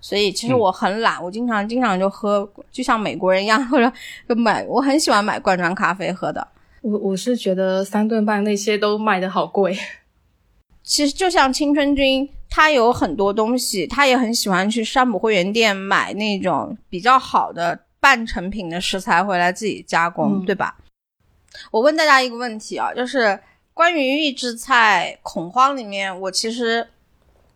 [0.00, 1.20] 所以其实我很懒。
[1.20, 3.90] 我经常经常就喝，就像美国人一样，或者
[4.28, 4.64] 就买。
[4.68, 6.46] 我很喜欢买罐装咖啡喝的。
[6.82, 9.76] 我我是觉得三顿半那些都卖的好贵。
[10.82, 12.28] 其实就像青春君。
[12.54, 20.76] 他有很多东西，他也很喜欢去山姆会员店买那种比较好的半成品的食材回来自己加工，对吧？
[21.70, 23.40] 我问大家一个问题啊，就是
[23.72, 26.86] 关于预制菜恐慌里面，我其实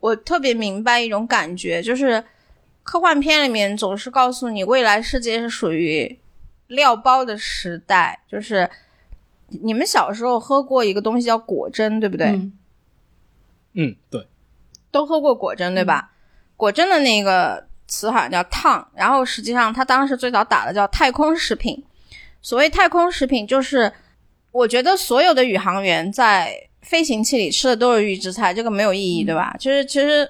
[0.01, 2.25] 我特别明白一种感觉，就是
[2.83, 6.19] 科幻片里面总是告诉你未来世界是属于
[6.69, 8.67] 料包的时代，就是
[9.49, 12.29] 你们小时候喝过一个东西叫果珍，对不对？
[13.75, 14.27] 嗯，对。
[14.91, 16.11] 都喝过果珍对吧？
[16.57, 21.85] 果珍的那个词好像叫烫，然后实际上它当时最早打的叫太空食品。
[22.41, 23.93] 所谓太空食品，就是
[24.53, 29.55] 我觉得所有的宇航员在飞行器里吃的都是预制菜，这个没有意义，对吧？
[29.59, 30.27] 其实，其实，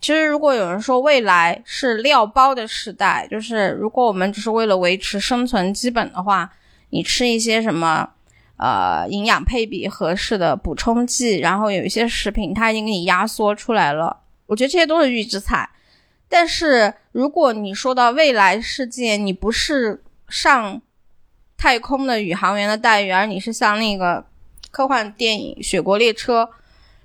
[0.00, 6.50] 其实，如果有人说未来是料包的时代，就是如果我们只是为了维持生存基本的话，
[6.90, 8.08] 你吃一些什么？
[8.56, 14.16] 呃，营养配比合适的补充剂，然后有一些食品，它已经给你压缩出来了。
[14.46, 15.68] 我觉得这些都是预制菜。
[16.28, 20.80] 但是如果你说到未来世界，你不是上
[21.56, 24.24] 太空的宇航员的待遇，而你是像那个
[24.70, 26.44] 科幻电影《雪国列车》，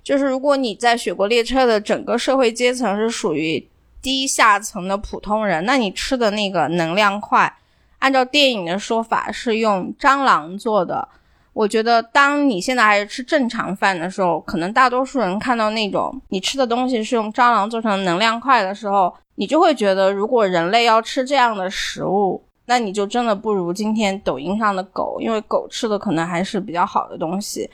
[0.02, 3.68] 就是如果你在《雪国列车》的整个社会阶层是属于
[4.00, 7.54] 低下层的普通人，那你吃的那个能量块，
[7.98, 11.06] 按照电影的说法是用蟑螂做的。
[11.54, 27.68] 我觉得，当你现在还是吃正常饭的时候，可能大多数人看到那种你吃的东西是用蟑螂做成能量块的时候，你就会觉得，如果人类要吃这样的食物，那你就真的不如今天抖音上的狗，因为狗吃的可能还是比较好的东西。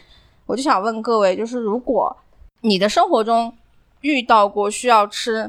[0.47, 2.17] 我就想问各位，就是如果
[2.63, 3.53] 你的生活中
[4.01, 5.49] 遇到过需要吃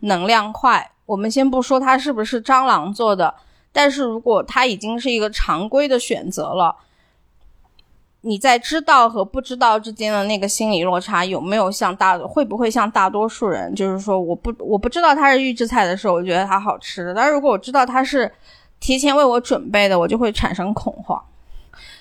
[0.00, 3.34] 能量块，我们先不说它是不是蟑螂做的，
[3.72, 6.76] 但是如果它已经是一个常规的选择了。
[8.24, 18.30] 你在知道和不知道之间的那个心理落差有没有像大会不会像大多数人，就是说我不我不知道它是预制菜的时候，我觉得它好吃，但是如果我知道它是
[18.78, 21.20] 提前为我准备的，我就会产生恐慌。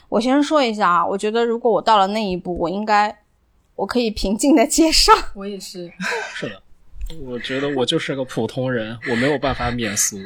[0.09, 3.17] 我先说一下啊，我觉得如果我到了那一步，我应该
[3.76, 5.11] 我可以平静的接受。
[5.34, 5.91] 我也是，
[6.36, 6.61] 是的，
[7.26, 10.17] 我觉得我就是个普通人，我没有办法免俗，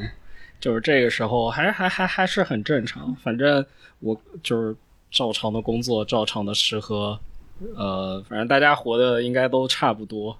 [0.59, 3.65] 就是这个时候还还还还是很正常，反正
[4.01, 4.75] 我就是。
[5.15, 7.17] 照常的工作，照常的吃喝，
[7.77, 10.37] 呃，反正大家活的应该都差不多，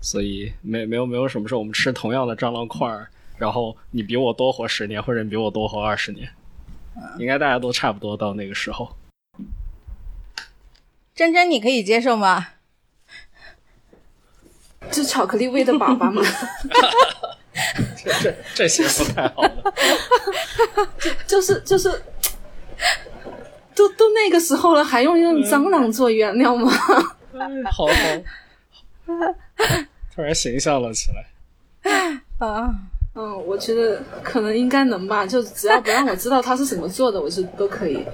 [0.00, 1.54] 所以没没有没有什么事。
[1.54, 3.08] 我们吃同样的蟑螂块儿，
[3.38, 6.28] 然后你比我多活十年，或者你比我多活二十年，
[7.20, 8.96] 应该大家都差不多到那个时候。
[11.14, 12.48] 珍珍，你可以接受吗？
[14.90, 16.20] 是巧克力味的粑粑吗？
[17.96, 19.72] 这这这些不太好了。
[21.28, 22.02] 就是就是。
[23.76, 26.72] 就都都那个时候了，还用用蟑螂做原料吗？
[27.70, 27.92] 好 好，
[30.14, 31.26] 突然形象了起来。
[32.38, 32.74] 啊，
[33.14, 38.04] 嗯，我觉得可能应该能吧，就只要不让我知道它是怎么做的，我是都可以。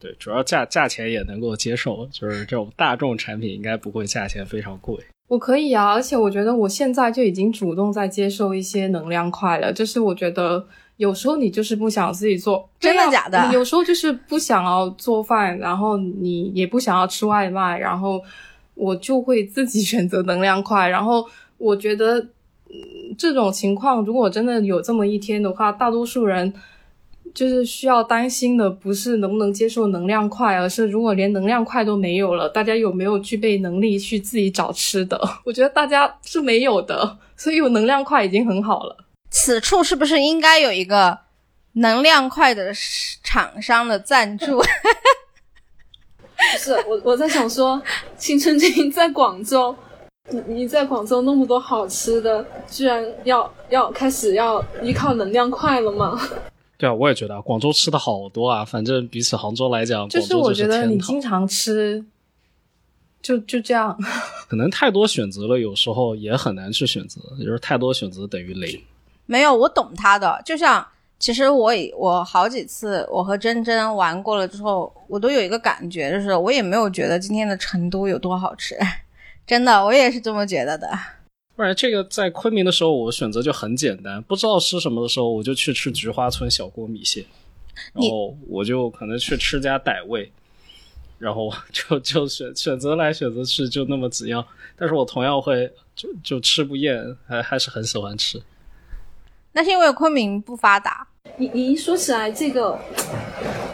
[0.00, 4.96] 对，主要价价钱也能够接受，就是这种大众产品应该不会价钱非常贵。
[5.28, 9.72] 我可以啊，而且我觉得我现在就已经主动在接受一些能量块了。
[9.72, 10.66] 就是我觉得
[11.02, 18.22] 有时候你就是不想自己做，真的假的有时候就是不想要做饭，然后你也不想要吃外卖，然后
[18.74, 20.88] 我就会自己选择能量块。
[20.88, 21.26] 然后
[21.58, 22.18] 我觉得，
[22.70, 22.76] 嗯，
[23.18, 26.52] 这种情况如果真的有这么一天的话，大多数人。
[27.34, 35.18] 就是需要担心的，不是能不能接受能量块，而是如果连能量块都没有了，大家有没有具备能力去自己找吃的？
[35.46, 38.94] 我觉得大家是没有的，所以有能量块已经很好了。
[39.32, 41.18] 此处是不是应该有一个
[41.72, 42.72] 能量块的
[43.24, 44.58] 厂商的赞助？
[44.58, 44.64] 不
[46.58, 47.82] 是我，我在想说，
[48.18, 49.74] 青春君在广州，
[50.30, 56.20] 你你在广州那么多好吃的，居然要要开始要依靠能量块了吗？
[56.76, 58.64] 对啊，我也觉得广州吃的好多啊。
[58.64, 62.04] 反正比起杭州来讲，就是我觉得你经常吃，
[63.22, 63.96] 就就这样。
[64.48, 67.20] 可能太多选择了，有时候也很难去选择。
[67.38, 68.84] 就是太多选择等于雷。
[69.26, 70.40] 没有，我懂他的。
[70.44, 70.86] 就像
[71.18, 78.76] 其实我我好几次我和珍珍玩过了之后，我都有一个感觉，就是我也没有觉得今天的成都有多好吃。
[79.46, 80.88] 真的，我也是这么觉得的。
[81.54, 87.24] 不然这个在昆明的时候，我选择就很简单，不知道吃什么的时候，我就去吃菊花村小锅米线，
[87.92, 90.32] 然后我就可能去吃家傣味，
[91.18, 94.44] 然后就就选选择来选择去，就那么几样，
[94.76, 98.42] 但是我同样会就就吃不厌，还还是很喜欢吃。
[99.52, 101.06] 那是因为昆明不发达。
[101.36, 102.78] 你你一说起来这个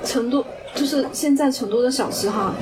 [0.04, 2.52] 成都，就是现在成都的小吃哈，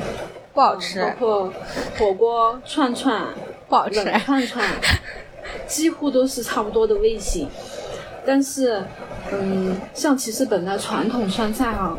[0.55, 1.53] 不好吃，包括
[1.99, 3.23] 火锅、串串。
[3.69, 4.64] 不好吃，串串
[5.67, 7.49] 几乎都是差不多的味型，
[8.25, 8.81] 但是，
[9.33, 11.99] 嗯，像其实本来传统川菜哈，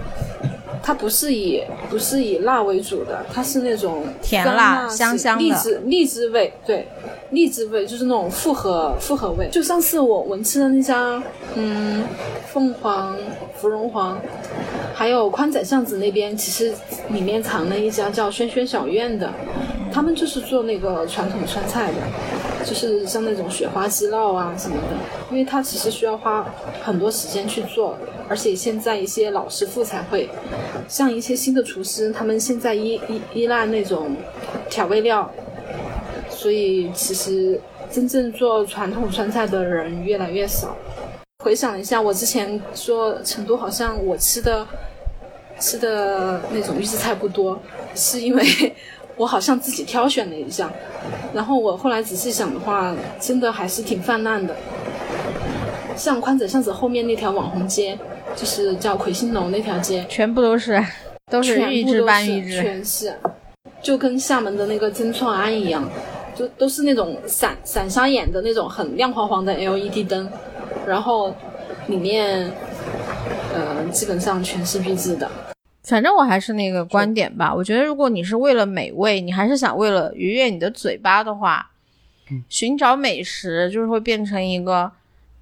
[0.81, 6.87] 它不是以不是以辣为主的，它是那种甜辣香香的荔枝荔枝味，对，
[7.31, 9.47] 荔枝味就是那种复合复合味。
[9.51, 11.21] 就上次我闻吃的那家，
[11.55, 12.03] 嗯，
[12.51, 13.15] 凤凰
[13.55, 14.19] 芙蓉皇，
[14.93, 16.73] 还有宽窄巷子那边，其实
[17.09, 19.31] 里面藏了一家叫轩轩小院的。
[19.89, 24.95] 他们就是做那个传统川菜的，就是像那种雪花鸡烙啊什么的，
[25.31, 26.45] 因为它其实需要花
[26.83, 27.97] 很多时间去做，
[28.27, 30.29] 而且现在一些老师傅才会，
[30.87, 34.15] 像一些新的厨师，他们现在依依依赖那种
[34.69, 35.29] 调味料，
[36.29, 37.59] 所以其实
[37.91, 40.75] 真正做传统川菜的人越来越少。
[41.43, 44.67] 回想一下，我之前说成都好像我吃的
[45.59, 47.59] 吃的那种预制菜不多，
[47.95, 48.45] 是因为。
[49.17, 50.71] 我好像自己挑选了一下，
[51.33, 54.55] 然后我后来仔细想的话，真的还是挺泛滥的。
[55.95, 57.97] 像宽窄巷子后面那条网红街，
[58.37, 60.81] 就是叫魁星楼那条街，全部都是
[61.31, 63.13] 都是预制半预制，全是，
[63.81, 65.89] 就跟厦门的那个曾厝垵一样，
[66.35, 70.29] 就都是那种闪闪瞎眼的那种很亮晃晃的 LED 灯，
[70.85, 71.35] 然后
[71.87, 72.51] 里面，
[73.55, 75.29] 呃，基本上全是预制的。
[75.83, 81.71] 反正我还是那个观点吧，我觉得如果你是为了美味，你还是想为了愉悦你的嘴巴的话，
[82.49, 84.91] 寻找美食就是会变成一个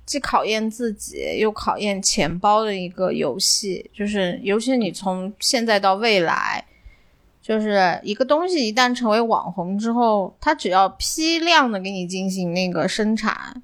[0.06, 3.90] 既考验自己又考验钱包的一个游戏。
[3.94, 6.66] 就是尤其你从现在到未来，
[7.42, 13.62] 就是一个东西一旦成为网红之后，它只要批量的给你进行那个生产，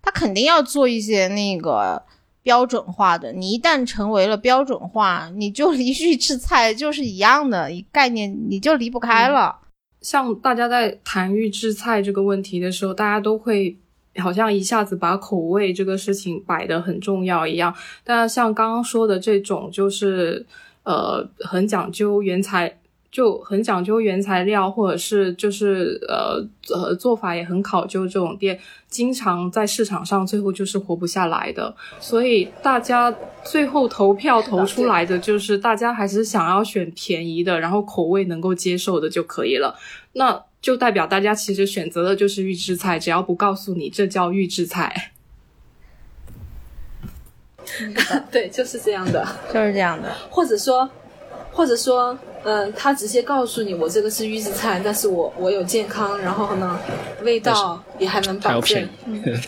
[0.00, 2.02] 它肯定要做一些那个。
[2.44, 9.60] 标准化的，你一旦成为了标准化，你就离预制菜就是一样的概念，你就离不开了。
[10.02, 13.74] 像大家在谈预制菜这个问题的时候，大家都会
[14.22, 17.74] 好像一下子把口味这个事情摆得很重要一样。
[18.02, 20.44] 但像刚刚说的这种，就是
[20.82, 22.78] 呃，很讲究原材。
[23.14, 26.44] 就很讲究原材料，或者是就是呃
[26.74, 28.58] 呃做法也很考究，这种店
[28.88, 31.72] 经常在市场上最后就是活不下来的。
[32.00, 39.76] 所以大家最后投票投出来的就是大家还是想要选便宜的，然后口味能够接受的就可以了。
[40.14, 45.12] 那就代表大家其实选择的就是预制菜，只要不告诉你这叫预制菜。
[48.32, 50.88] 对，就是这样的， 就是这样的，或者说，
[51.52, 52.18] 或者说。
[52.46, 56.78] 嗯，他直接告诉你，我这个是预制菜，但是我我有健康，然后呢，
[57.22, 58.86] 味道也还能保证，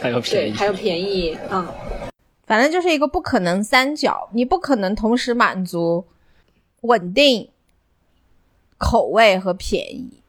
[0.00, 1.66] 还有便宜， 对，还有便宜，嗯，
[2.46, 6.06] 反正就是一个不可能三角，你不可能同时满足
[6.80, 7.50] 稳定、
[8.78, 10.22] 口味和便宜。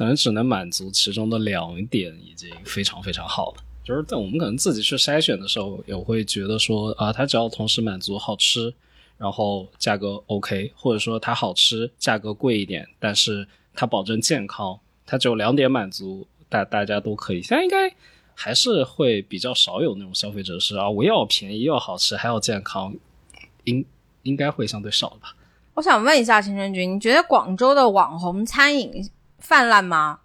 [0.00, 3.62] 可能只能满足其中的两点，已经非常非常好了。
[3.84, 8.72] 就是在我们可能自己去筛选的时候，也会觉得说啊，它只要同时满足好吃，
[9.18, 17.42] 然后价格 OK，或者说它好吃，价格贵一点，但是它保证健康，它只有两点满足，大大家都可以。
[17.42, 17.94] 现在应该
[18.34, 22.96] 还是会比较少有那种消费者是啊，我要便宜，要好吃，还要健康，
[23.64, 23.84] 应
[24.22, 25.36] 应该会相对少吧。
[25.74, 29.06] 我想问一下秦春君，你觉得广州的网红餐饮
[29.40, 30.20] 泛滥吗？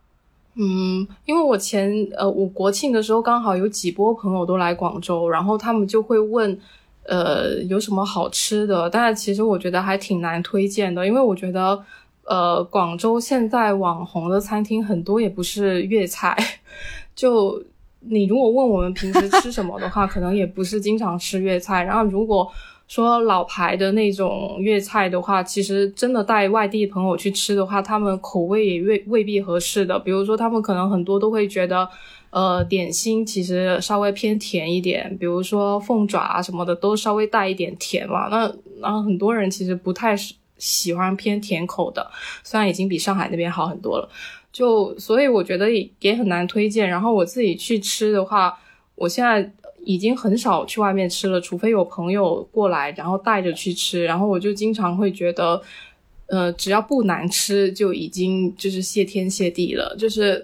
[0.58, 6.58] 嗯，因为我前呃，我国庆的时候刚好有几波朋友都来广州，然后他们就会问，
[7.04, 8.90] 呃，有什么好吃的？
[8.90, 11.84] 但是其实我觉得还挺难推荐的，因为我觉得，
[12.24, 16.38] 呃，广州现在网红的餐厅很多也不是粤菜，
[17.14, 17.62] 就
[18.00, 21.84] 你如果问我们平时吃什么的话，可能也不是经常吃粤菜。
[21.84, 22.50] 然后如果
[22.88, 29.98] 说老牌的那种粤菜的话，其实真的带外地朋友去吃的话，他们口味也未未必合适的。
[29.98, 31.90] 比如说，他们可能很多都会觉得，
[32.30, 38.28] 呃，点心其实稍微偏甜一点，比如说凤爪啊什么的，都稍微带一点甜嘛。
[38.30, 38.42] 那
[38.80, 40.16] 然后很多人其实不太
[40.60, 42.08] 喜欢偏甜口的，
[42.44, 44.08] 虽然已经比上海那边好很多了。
[44.54, 46.88] 就所以我觉得也也很难推荐。
[46.88, 48.56] 然后我自己去吃的话，
[48.94, 49.52] 我现在。
[49.86, 54.04] 已经很少去外面吃了，除非有朋友过来，然后带着去吃。
[54.04, 55.62] 然后我就经常会觉得，
[56.28, 59.96] 呃，只要不难吃，就已经就是谢天谢地了。
[59.98, 60.44] 就是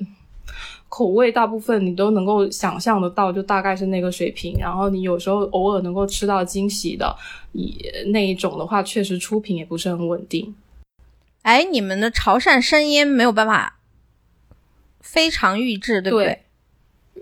[0.88, 4.56] 口味大部分你都能够想象得到，就大概是那个水平。
[4.60, 7.16] 然后你有时候偶尔能够吃到惊喜的，
[7.54, 10.54] 也那一种的话，确实出品也不是很稳定。
[11.42, 13.80] 哎，你们的潮汕生腌没有办法
[15.00, 16.44] 非常预制，对不对？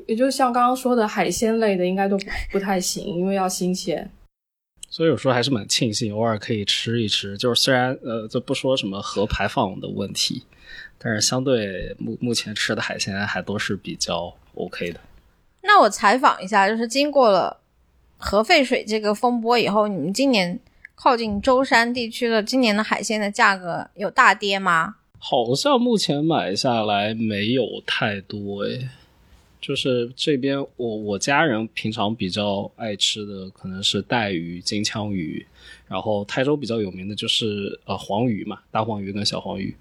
[0.07, 2.17] 也就像刚刚说的海鲜类的，应该都
[2.51, 4.09] 不太行，因为要新鲜。
[4.89, 7.37] 所以有时候还是蛮庆幸，偶尔可以吃一吃。
[7.37, 10.43] 就是虽然呃，就不说什么核排放的问题，
[10.97, 14.99] 但是相对目目前吃的海鲜还都是比较 OK 的。
[15.61, 17.59] 那我采访一下，就是经过了
[18.17, 20.59] 核废水这个风波以后，你们今年
[20.95, 24.95] 靠近舟山地区的今年的海鲜的价格有大跌吗？
[25.19, 28.89] 好像目前买下来没有太多诶。
[29.69, 35.45] 就是这边，我我家人平常比较爱吃的可能是带鱼、金枪鱼，
[35.87, 39.75] 然后台州比较有名的就是呃黄鱼嘛，大黄鱼跟小黄鱼。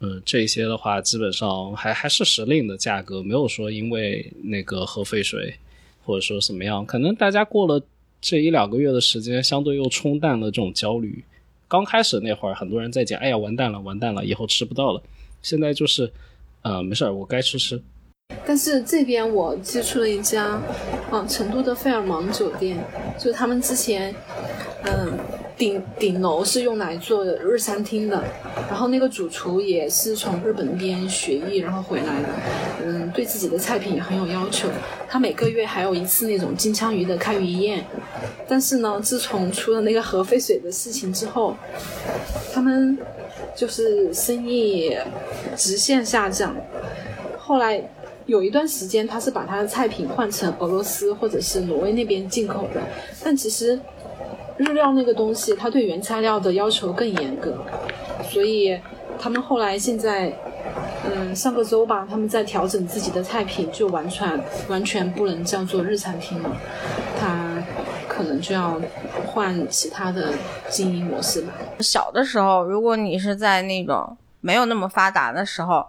[0.00, 5.54] 嗯，这些的话基本上还还是时令的价格，没有说因为那个核废水
[6.02, 7.84] 或者说怎么样，可能大家过了
[8.22, 11.22] 这一两个月的时间，相对又冲淡了这种焦虑。
[11.68, 15.02] 刚开始那会儿，很多人在讲，哎呀完蛋了，完蛋了，以后吃不到了。
[15.42, 16.10] 现在就是，
[16.62, 17.78] 呃，没事儿，我该吃吃。
[18.44, 20.60] 但是这边我接触了一家，
[21.10, 22.76] 嗯，成都的费尔芒酒店，
[23.18, 24.14] 就他们之前，
[24.84, 25.12] 嗯，
[25.56, 28.22] 顶顶楼是用来做日餐厅的，
[28.68, 32.28] 然后那个主厨也是从日本那边学艺然后回来的，
[32.84, 34.68] 嗯，对自己的菜品也很有要求。
[35.08, 37.84] 他每个月还有一次那种金枪鱼的开鱼宴，
[38.48, 41.54] 但是呢，自从出了那个核废水的事情之后，
[42.52, 42.98] 他们
[43.54, 44.96] 就是生意
[45.56, 46.56] 直线下降，
[47.38, 47.80] 后来。
[48.26, 52.80] 有一段时间，他是把他的菜品换成俄罗斯或者是挪威那边进口的，
[53.22, 53.78] 但其实
[54.56, 57.58] 日料那个东西，它对原材料的要求更严格，
[58.30, 58.78] 所以
[59.18, 60.32] 他们后来现在，
[61.04, 66.56] 嗯，上个周吧，他们在调整自己的菜品，就完全完全不能叫做日餐厅了，
[67.18, 67.60] 他
[68.08, 68.80] 可能就要
[69.26, 70.32] 换其他的
[70.70, 71.52] 经营模式吧。
[71.80, 75.84] 小的时候，如果你是在那种没有那么发达的时候。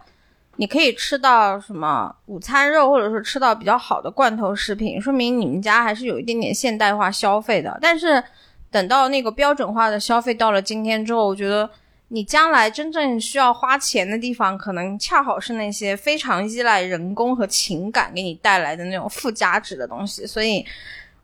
[0.58, 7.76] 你可以吃到什么午餐肉，或者说吃到比较好的罐头食品，说明你们家还是有一点点现代化消费的。
[7.82, 8.24] 但是，
[8.70, 11.68] 等到那个标准化的消费到了今天之后，我觉得
[12.10, 20.28] 你将来真正需要花钱的地方，可能恰好是那些非常依赖人工和情感给你带来的那种附加值的东西。
[20.28, 20.64] 所以，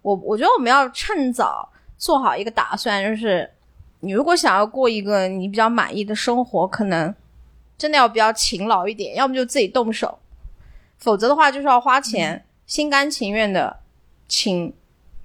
[0.02, 1.70] 我我觉得我们要趁早
[2.00, 3.48] 做好一个打算，就是
[4.00, 7.14] 你如果想要过一个你比较满意的生活，可能。
[7.80, 10.20] 真的要比较勤劳一点，要么就自己动手，
[10.98, 13.78] 否则的话就是要花钱，心甘情愿的
[14.28, 14.72] 请，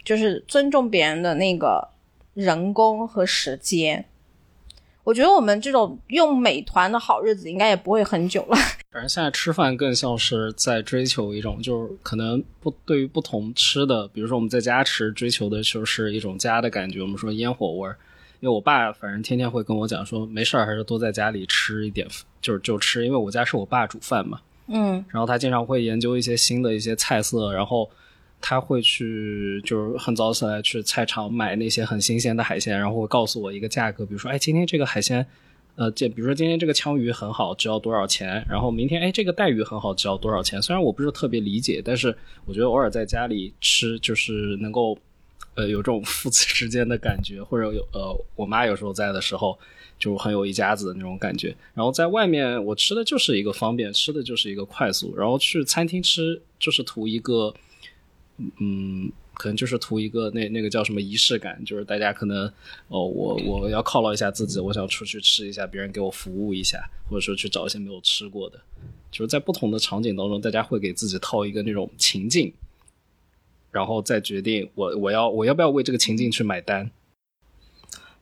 [0.05, 1.88] 就是尊重别人的那个
[2.32, 4.05] 人工和时间。
[5.02, 8.57] 我觉得我们这种用美团的好日子应该也不会很久了。
[8.90, 17.02] 反正现在吃饭更像是在追求一种，就是可能不对于不同吃的，比如说我们在家吃，追求的就是一种家的感觉。
[17.02, 17.98] 我们说烟火味儿。
[18.45, 22.07] 因为我爸反正天天会跟我讲说，没事儿还是多在家里吃一点，
[22.42, 27.90] 就是就吃，因为我家是我爸煮饭嘛，嗯，然后他经常会研究一些新的一些菜色，然后
[28.42, 35.26] 他会去就是很早起来去菜场买那些很新鲜的海鲜，然后会告诉我一个价格，比如说，哎，今天这个海鲜，
[35.76, 38.45] 呃，这比如说今天这个枪鱼很好，只要多少钱？
[38.47, 40.61] 然后明天，哎，这个带鱼很好，只要多少钱？
[40.61, 42.14] 虽然我不是特别理解，但是
[42.45, 44.99] 我觉得偶尔在家里吃，就是能够，
[45.55, 49.59] 呃，有这种 父子之间的感觉，或者有呃，我妈有时候在的时候。
[49.96, 57.55] 就很有一家子的那种感觉，然后在外面我吃的就是一个方便，吃的就是一个快速，然后去餐厅吃就是图一个，
[58.59, 62.44] 嗯，可能就是图一个那那个叫什么仪式感，就是大家可能
[62.88, 68.61] 哦，我我要犒劳一下自己，我想出去吃一下，别人给我服务一下，或者说去找一些没有吃过的，
[69.12, 72.52] 就是在不同的场景当中，大家会给自己套一个那种情境，
[73.74, 76.88] 然后再决定我我要我要不要为这个情境去买单。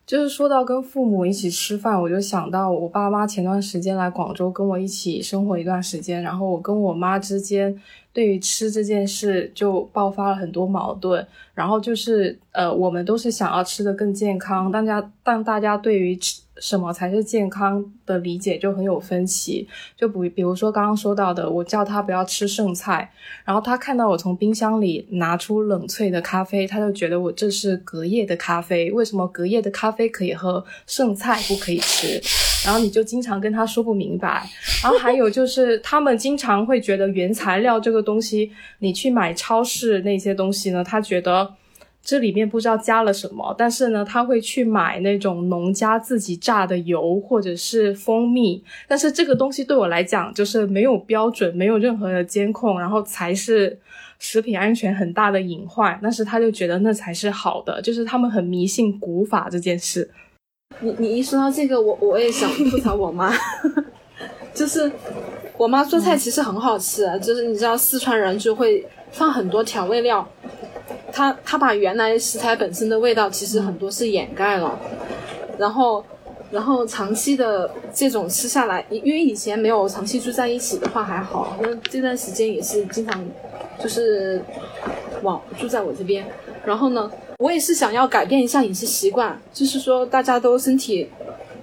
[0.05, 7.79] 就是说到跟父母一起吃饭，我就想到我爸妈前段时间来广州跟我一起生活一段时间，然后我跟我妈之间
[8.11, 16.42] 对于吃这件事就爆发了很多矛盾，然后就是呃，我们都是想要吃的更健康，大家但大家对于吃。
[16.59, 23.11] 什么才是健康的理解就很有分歧，就比比如说刚刚说到的，我叫他不要吃剩菜，
[23.43, 32.21] 然后他看到我从冰箱里拿出冷萃的咖啡，他就觉得我这是隔夜的咖啡，为什么隔夜的咖啡可以喝，剩菜不可以吃？
[32.65, 34.47] 然后你就经常跟他说不明白。
[34.81, 41.55] 然后还有就是他们经常会觉得原材料这个东西，你去买超市那些东西呢，他觉得。
[42.03, 53.79] 这里面不知道加了什么，但是呢，他会去买那种农家自己榨的油或者是蜂蜜，但是这个东西对我来讲就是没有标准，没有任何的监控，然后才是
[54.19, 55.97] 食品安全很大的隐患。
[56.03, 60.11] 但是他就觉得那才是好的，就是他们很迷信古法这件事。
[60.81, 63.31] 你你一说到这个，我我也想吐槽我妈，
[64.53, 64.91] 就是
[65.55, 70.27] 我妈做菜其实很好吃，就是你知道四川人就会放很多调味料。
[71.13, 74.79] 他他把原来食材本身的味道其实很多是掩盖了，
[75.59, 76.03] 然后
[76.49, 83.23] 然后长期的这种吃下来，因为以前没有长期住在一起的话还好，那这段时间也是经常
[83.79, 84.41] 就是
[85.21, 86.25] 往住在我这边，
[86.65, 91.07] 然后呢，我也是想要改变一下饮食习惯，就是说大家都身体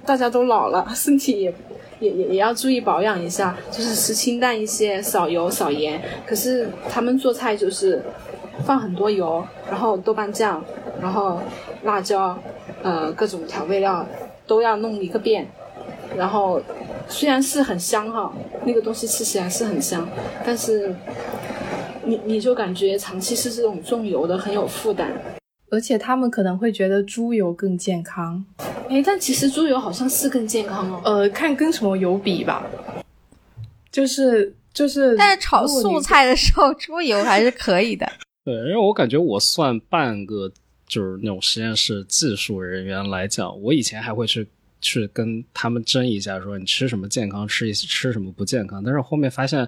[0.05, 1.53] 大家都老了，身体也
[1.99, 6.01] 也也也要注意保养一下，就是吃清淡一些，少油少盐。
[6.25, 8.01] 可是他们做菜就是。
[8.65, 10.63] 放很多油，然后豆瓣酱，
[11.01, 11.39] 然后
[11.83, 12.37] 辣椒，
[12.83, 14.05] 呃，各种调味料
[14.45, 15.47] 都要弄一个遍。
[16.15, 16.61] 然后
[17.07, 18.31] 虽然是很香哈，
[18.65, 20.07] 那个东西吃起来是很香，
[20.45, 20.93] 但是
[22.03, 25.09] 你你就感觉长期吃这种重油的很有负担。
[25.69, 28.43] 而且他们可能会觉得猪油更健康。
[28.89, 31.01] 哎，但其实猪油好像是更健康哦。
[31.05, 32.65] 呃，看跟什么油比吧。
[33.89, 38.05] 就是就是，但是炒素菜的时候，猪油还是可以的。
[38.43, 40.51] 对，因为我感觉我算半个
[40.87, 44.47] 就是那种实验室技术人员来讲，我以前还会去
[44.81, 48.83] 去跟他们争一下，说你吃什么健康，吃一吃什么不健康。
[48.83, 49.67] 但是后面发现，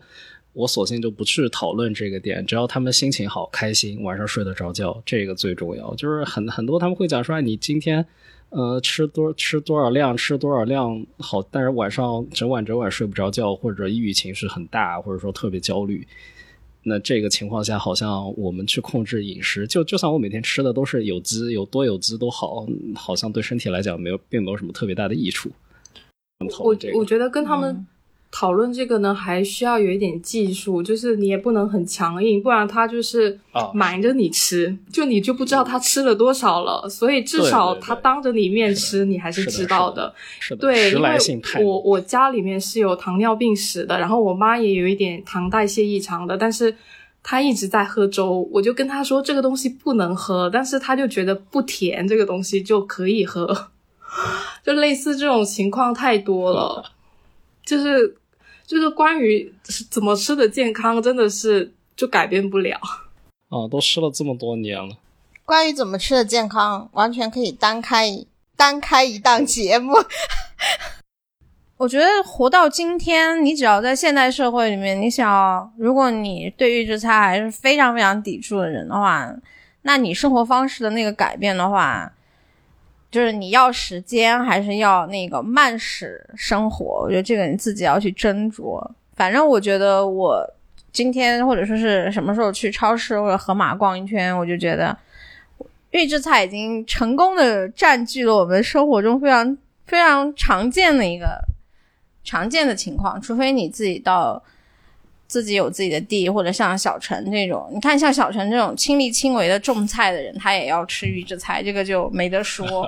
[0.54, 5.94] 我索性就不去讨论这个点，只要他们心情好、开心，晚上睡得着觉，这个最重要。
[5.94, 8.04] 就是很很多他们会讲说，你今天
[8.50, 16.08] 呃吃多吃多少量，吃多少量好，但是晚上整晚整晚睡不着觉，或者抑郁情绪很大，或者说特别焦虑。
[16.84, 22.66] 那这个情况下，好像我们去控制饮食，就就算我每天吃的都是有机，有多有机都好，
[22.96, 25.50] 好像对身体来讲没有，并没有什么特别大的益处。
[26.60, 27.86] 我我觉得跟他们。
[28.36, 33.40] 讨论这个呢，还需要有一点技术，就是你也不能很强硬，不然他就是
[33.76, 36.90] 瞒着你吃，就你就不知道他吃了多少了。
[36.90, 40.12] 所以至少他当着你面吃，你还是知道的。
[40.40, 46.76] 是的，对，因为我我家里面是有糖尿病史的，然后我妈也有一点糖代谢异常的，但是
[47.22, 53.68] 她一直在喝粥，我就跟她说这个东西不能喝，但是她就觉得不甜，这个东西就可以喝，
[54.66, 56.84] 就类似这种情况太多了，
[57.64, 58.18] 就是。
[58.74, 59.54] 就是关于
[59.90, 62.78] 怎么吃的健康，真的是就改变不了。
[63.50, 64.98] 啊，都吃了这么多年了。
[65.46, 68.26] 关于怎么吃的健康，完全可以单开
[68.58, 69.94] 单开一档节目。
[71.78, 79.32] 我觉得活到今天，你只要在现代社会里面，你想，如果你对预制菜还是非常非常抵触的人的话，
[79.84, 82.12] 那你生活方式的那个改变的话。
[83.14, 87.04] 就是你要时间还是要那个慢食生活？
[87.04, 88.84] 我觉得这个你自己要去斟酌。
[89.16, 90.44] 反正我觉得我
[90.92, 94.98] 今天或者说是什么时候去超市或者盒马逛一圈，我就觉得
[95.92, 99.56] 预制菜已经成功的占据了我们生活中非常
[99.86, 101.40] 非常常见的一个
[102.24, 103.22] 常见的情况。
[103.22, 104.44] 除非你自己到。
[105.34, 112.88] 自己有自己的地，或者像小陈这种，你看像小陈这种亲力亲为的种菜的人，他也要吃预制菜，这个就没得说。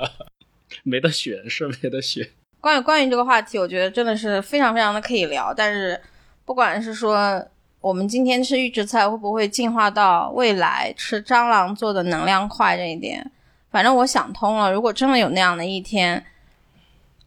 [0.83, 2.23] 没得选是没得选。
[2.61, 5.51] 关于关于这个话题，我觉得真的是非常非常的可以聊。
[5.51, 5.99] 但是，
[6.45, 7.43] 不管是说
[7.81, 13.31] 我们今天吃预制菜会不会进化到未来吃蟑螂做的能量块这一点，
[13.71, 14.71] 反正我想通了。
[14.71, 16.23] 如果真的有那样的一天，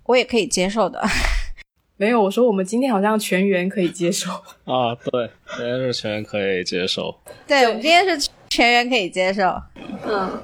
[0.04, 1.04] 我也可以接受的。
[2.00, 4.30] 没有，我说我们今天好像全员可以接受。
[4.64, 7.12] 啊，对，今天是全员可以接受。
[7.44, 9.60] 对，我们今天是全员可以接受。
[10.06, 10.40] 嗯，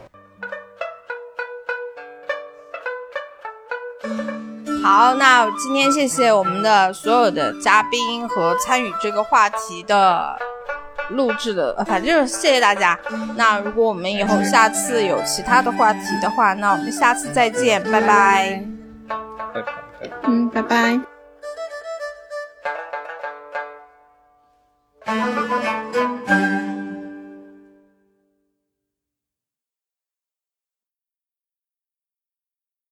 [4.83, 10.37] 好，那今天谢谢我们的所有的嘉宾和参与这个话题的
[11.11, 12.99] 录制的，呃反正就是谢谢大家。
[13.37, 18.65] 那如果我们以后下次有其他的话题的话，那我们下次再见，拜拜。
[20.25, 21.14] 嗯，拜拜。
[25.07, 26.64] Thank you.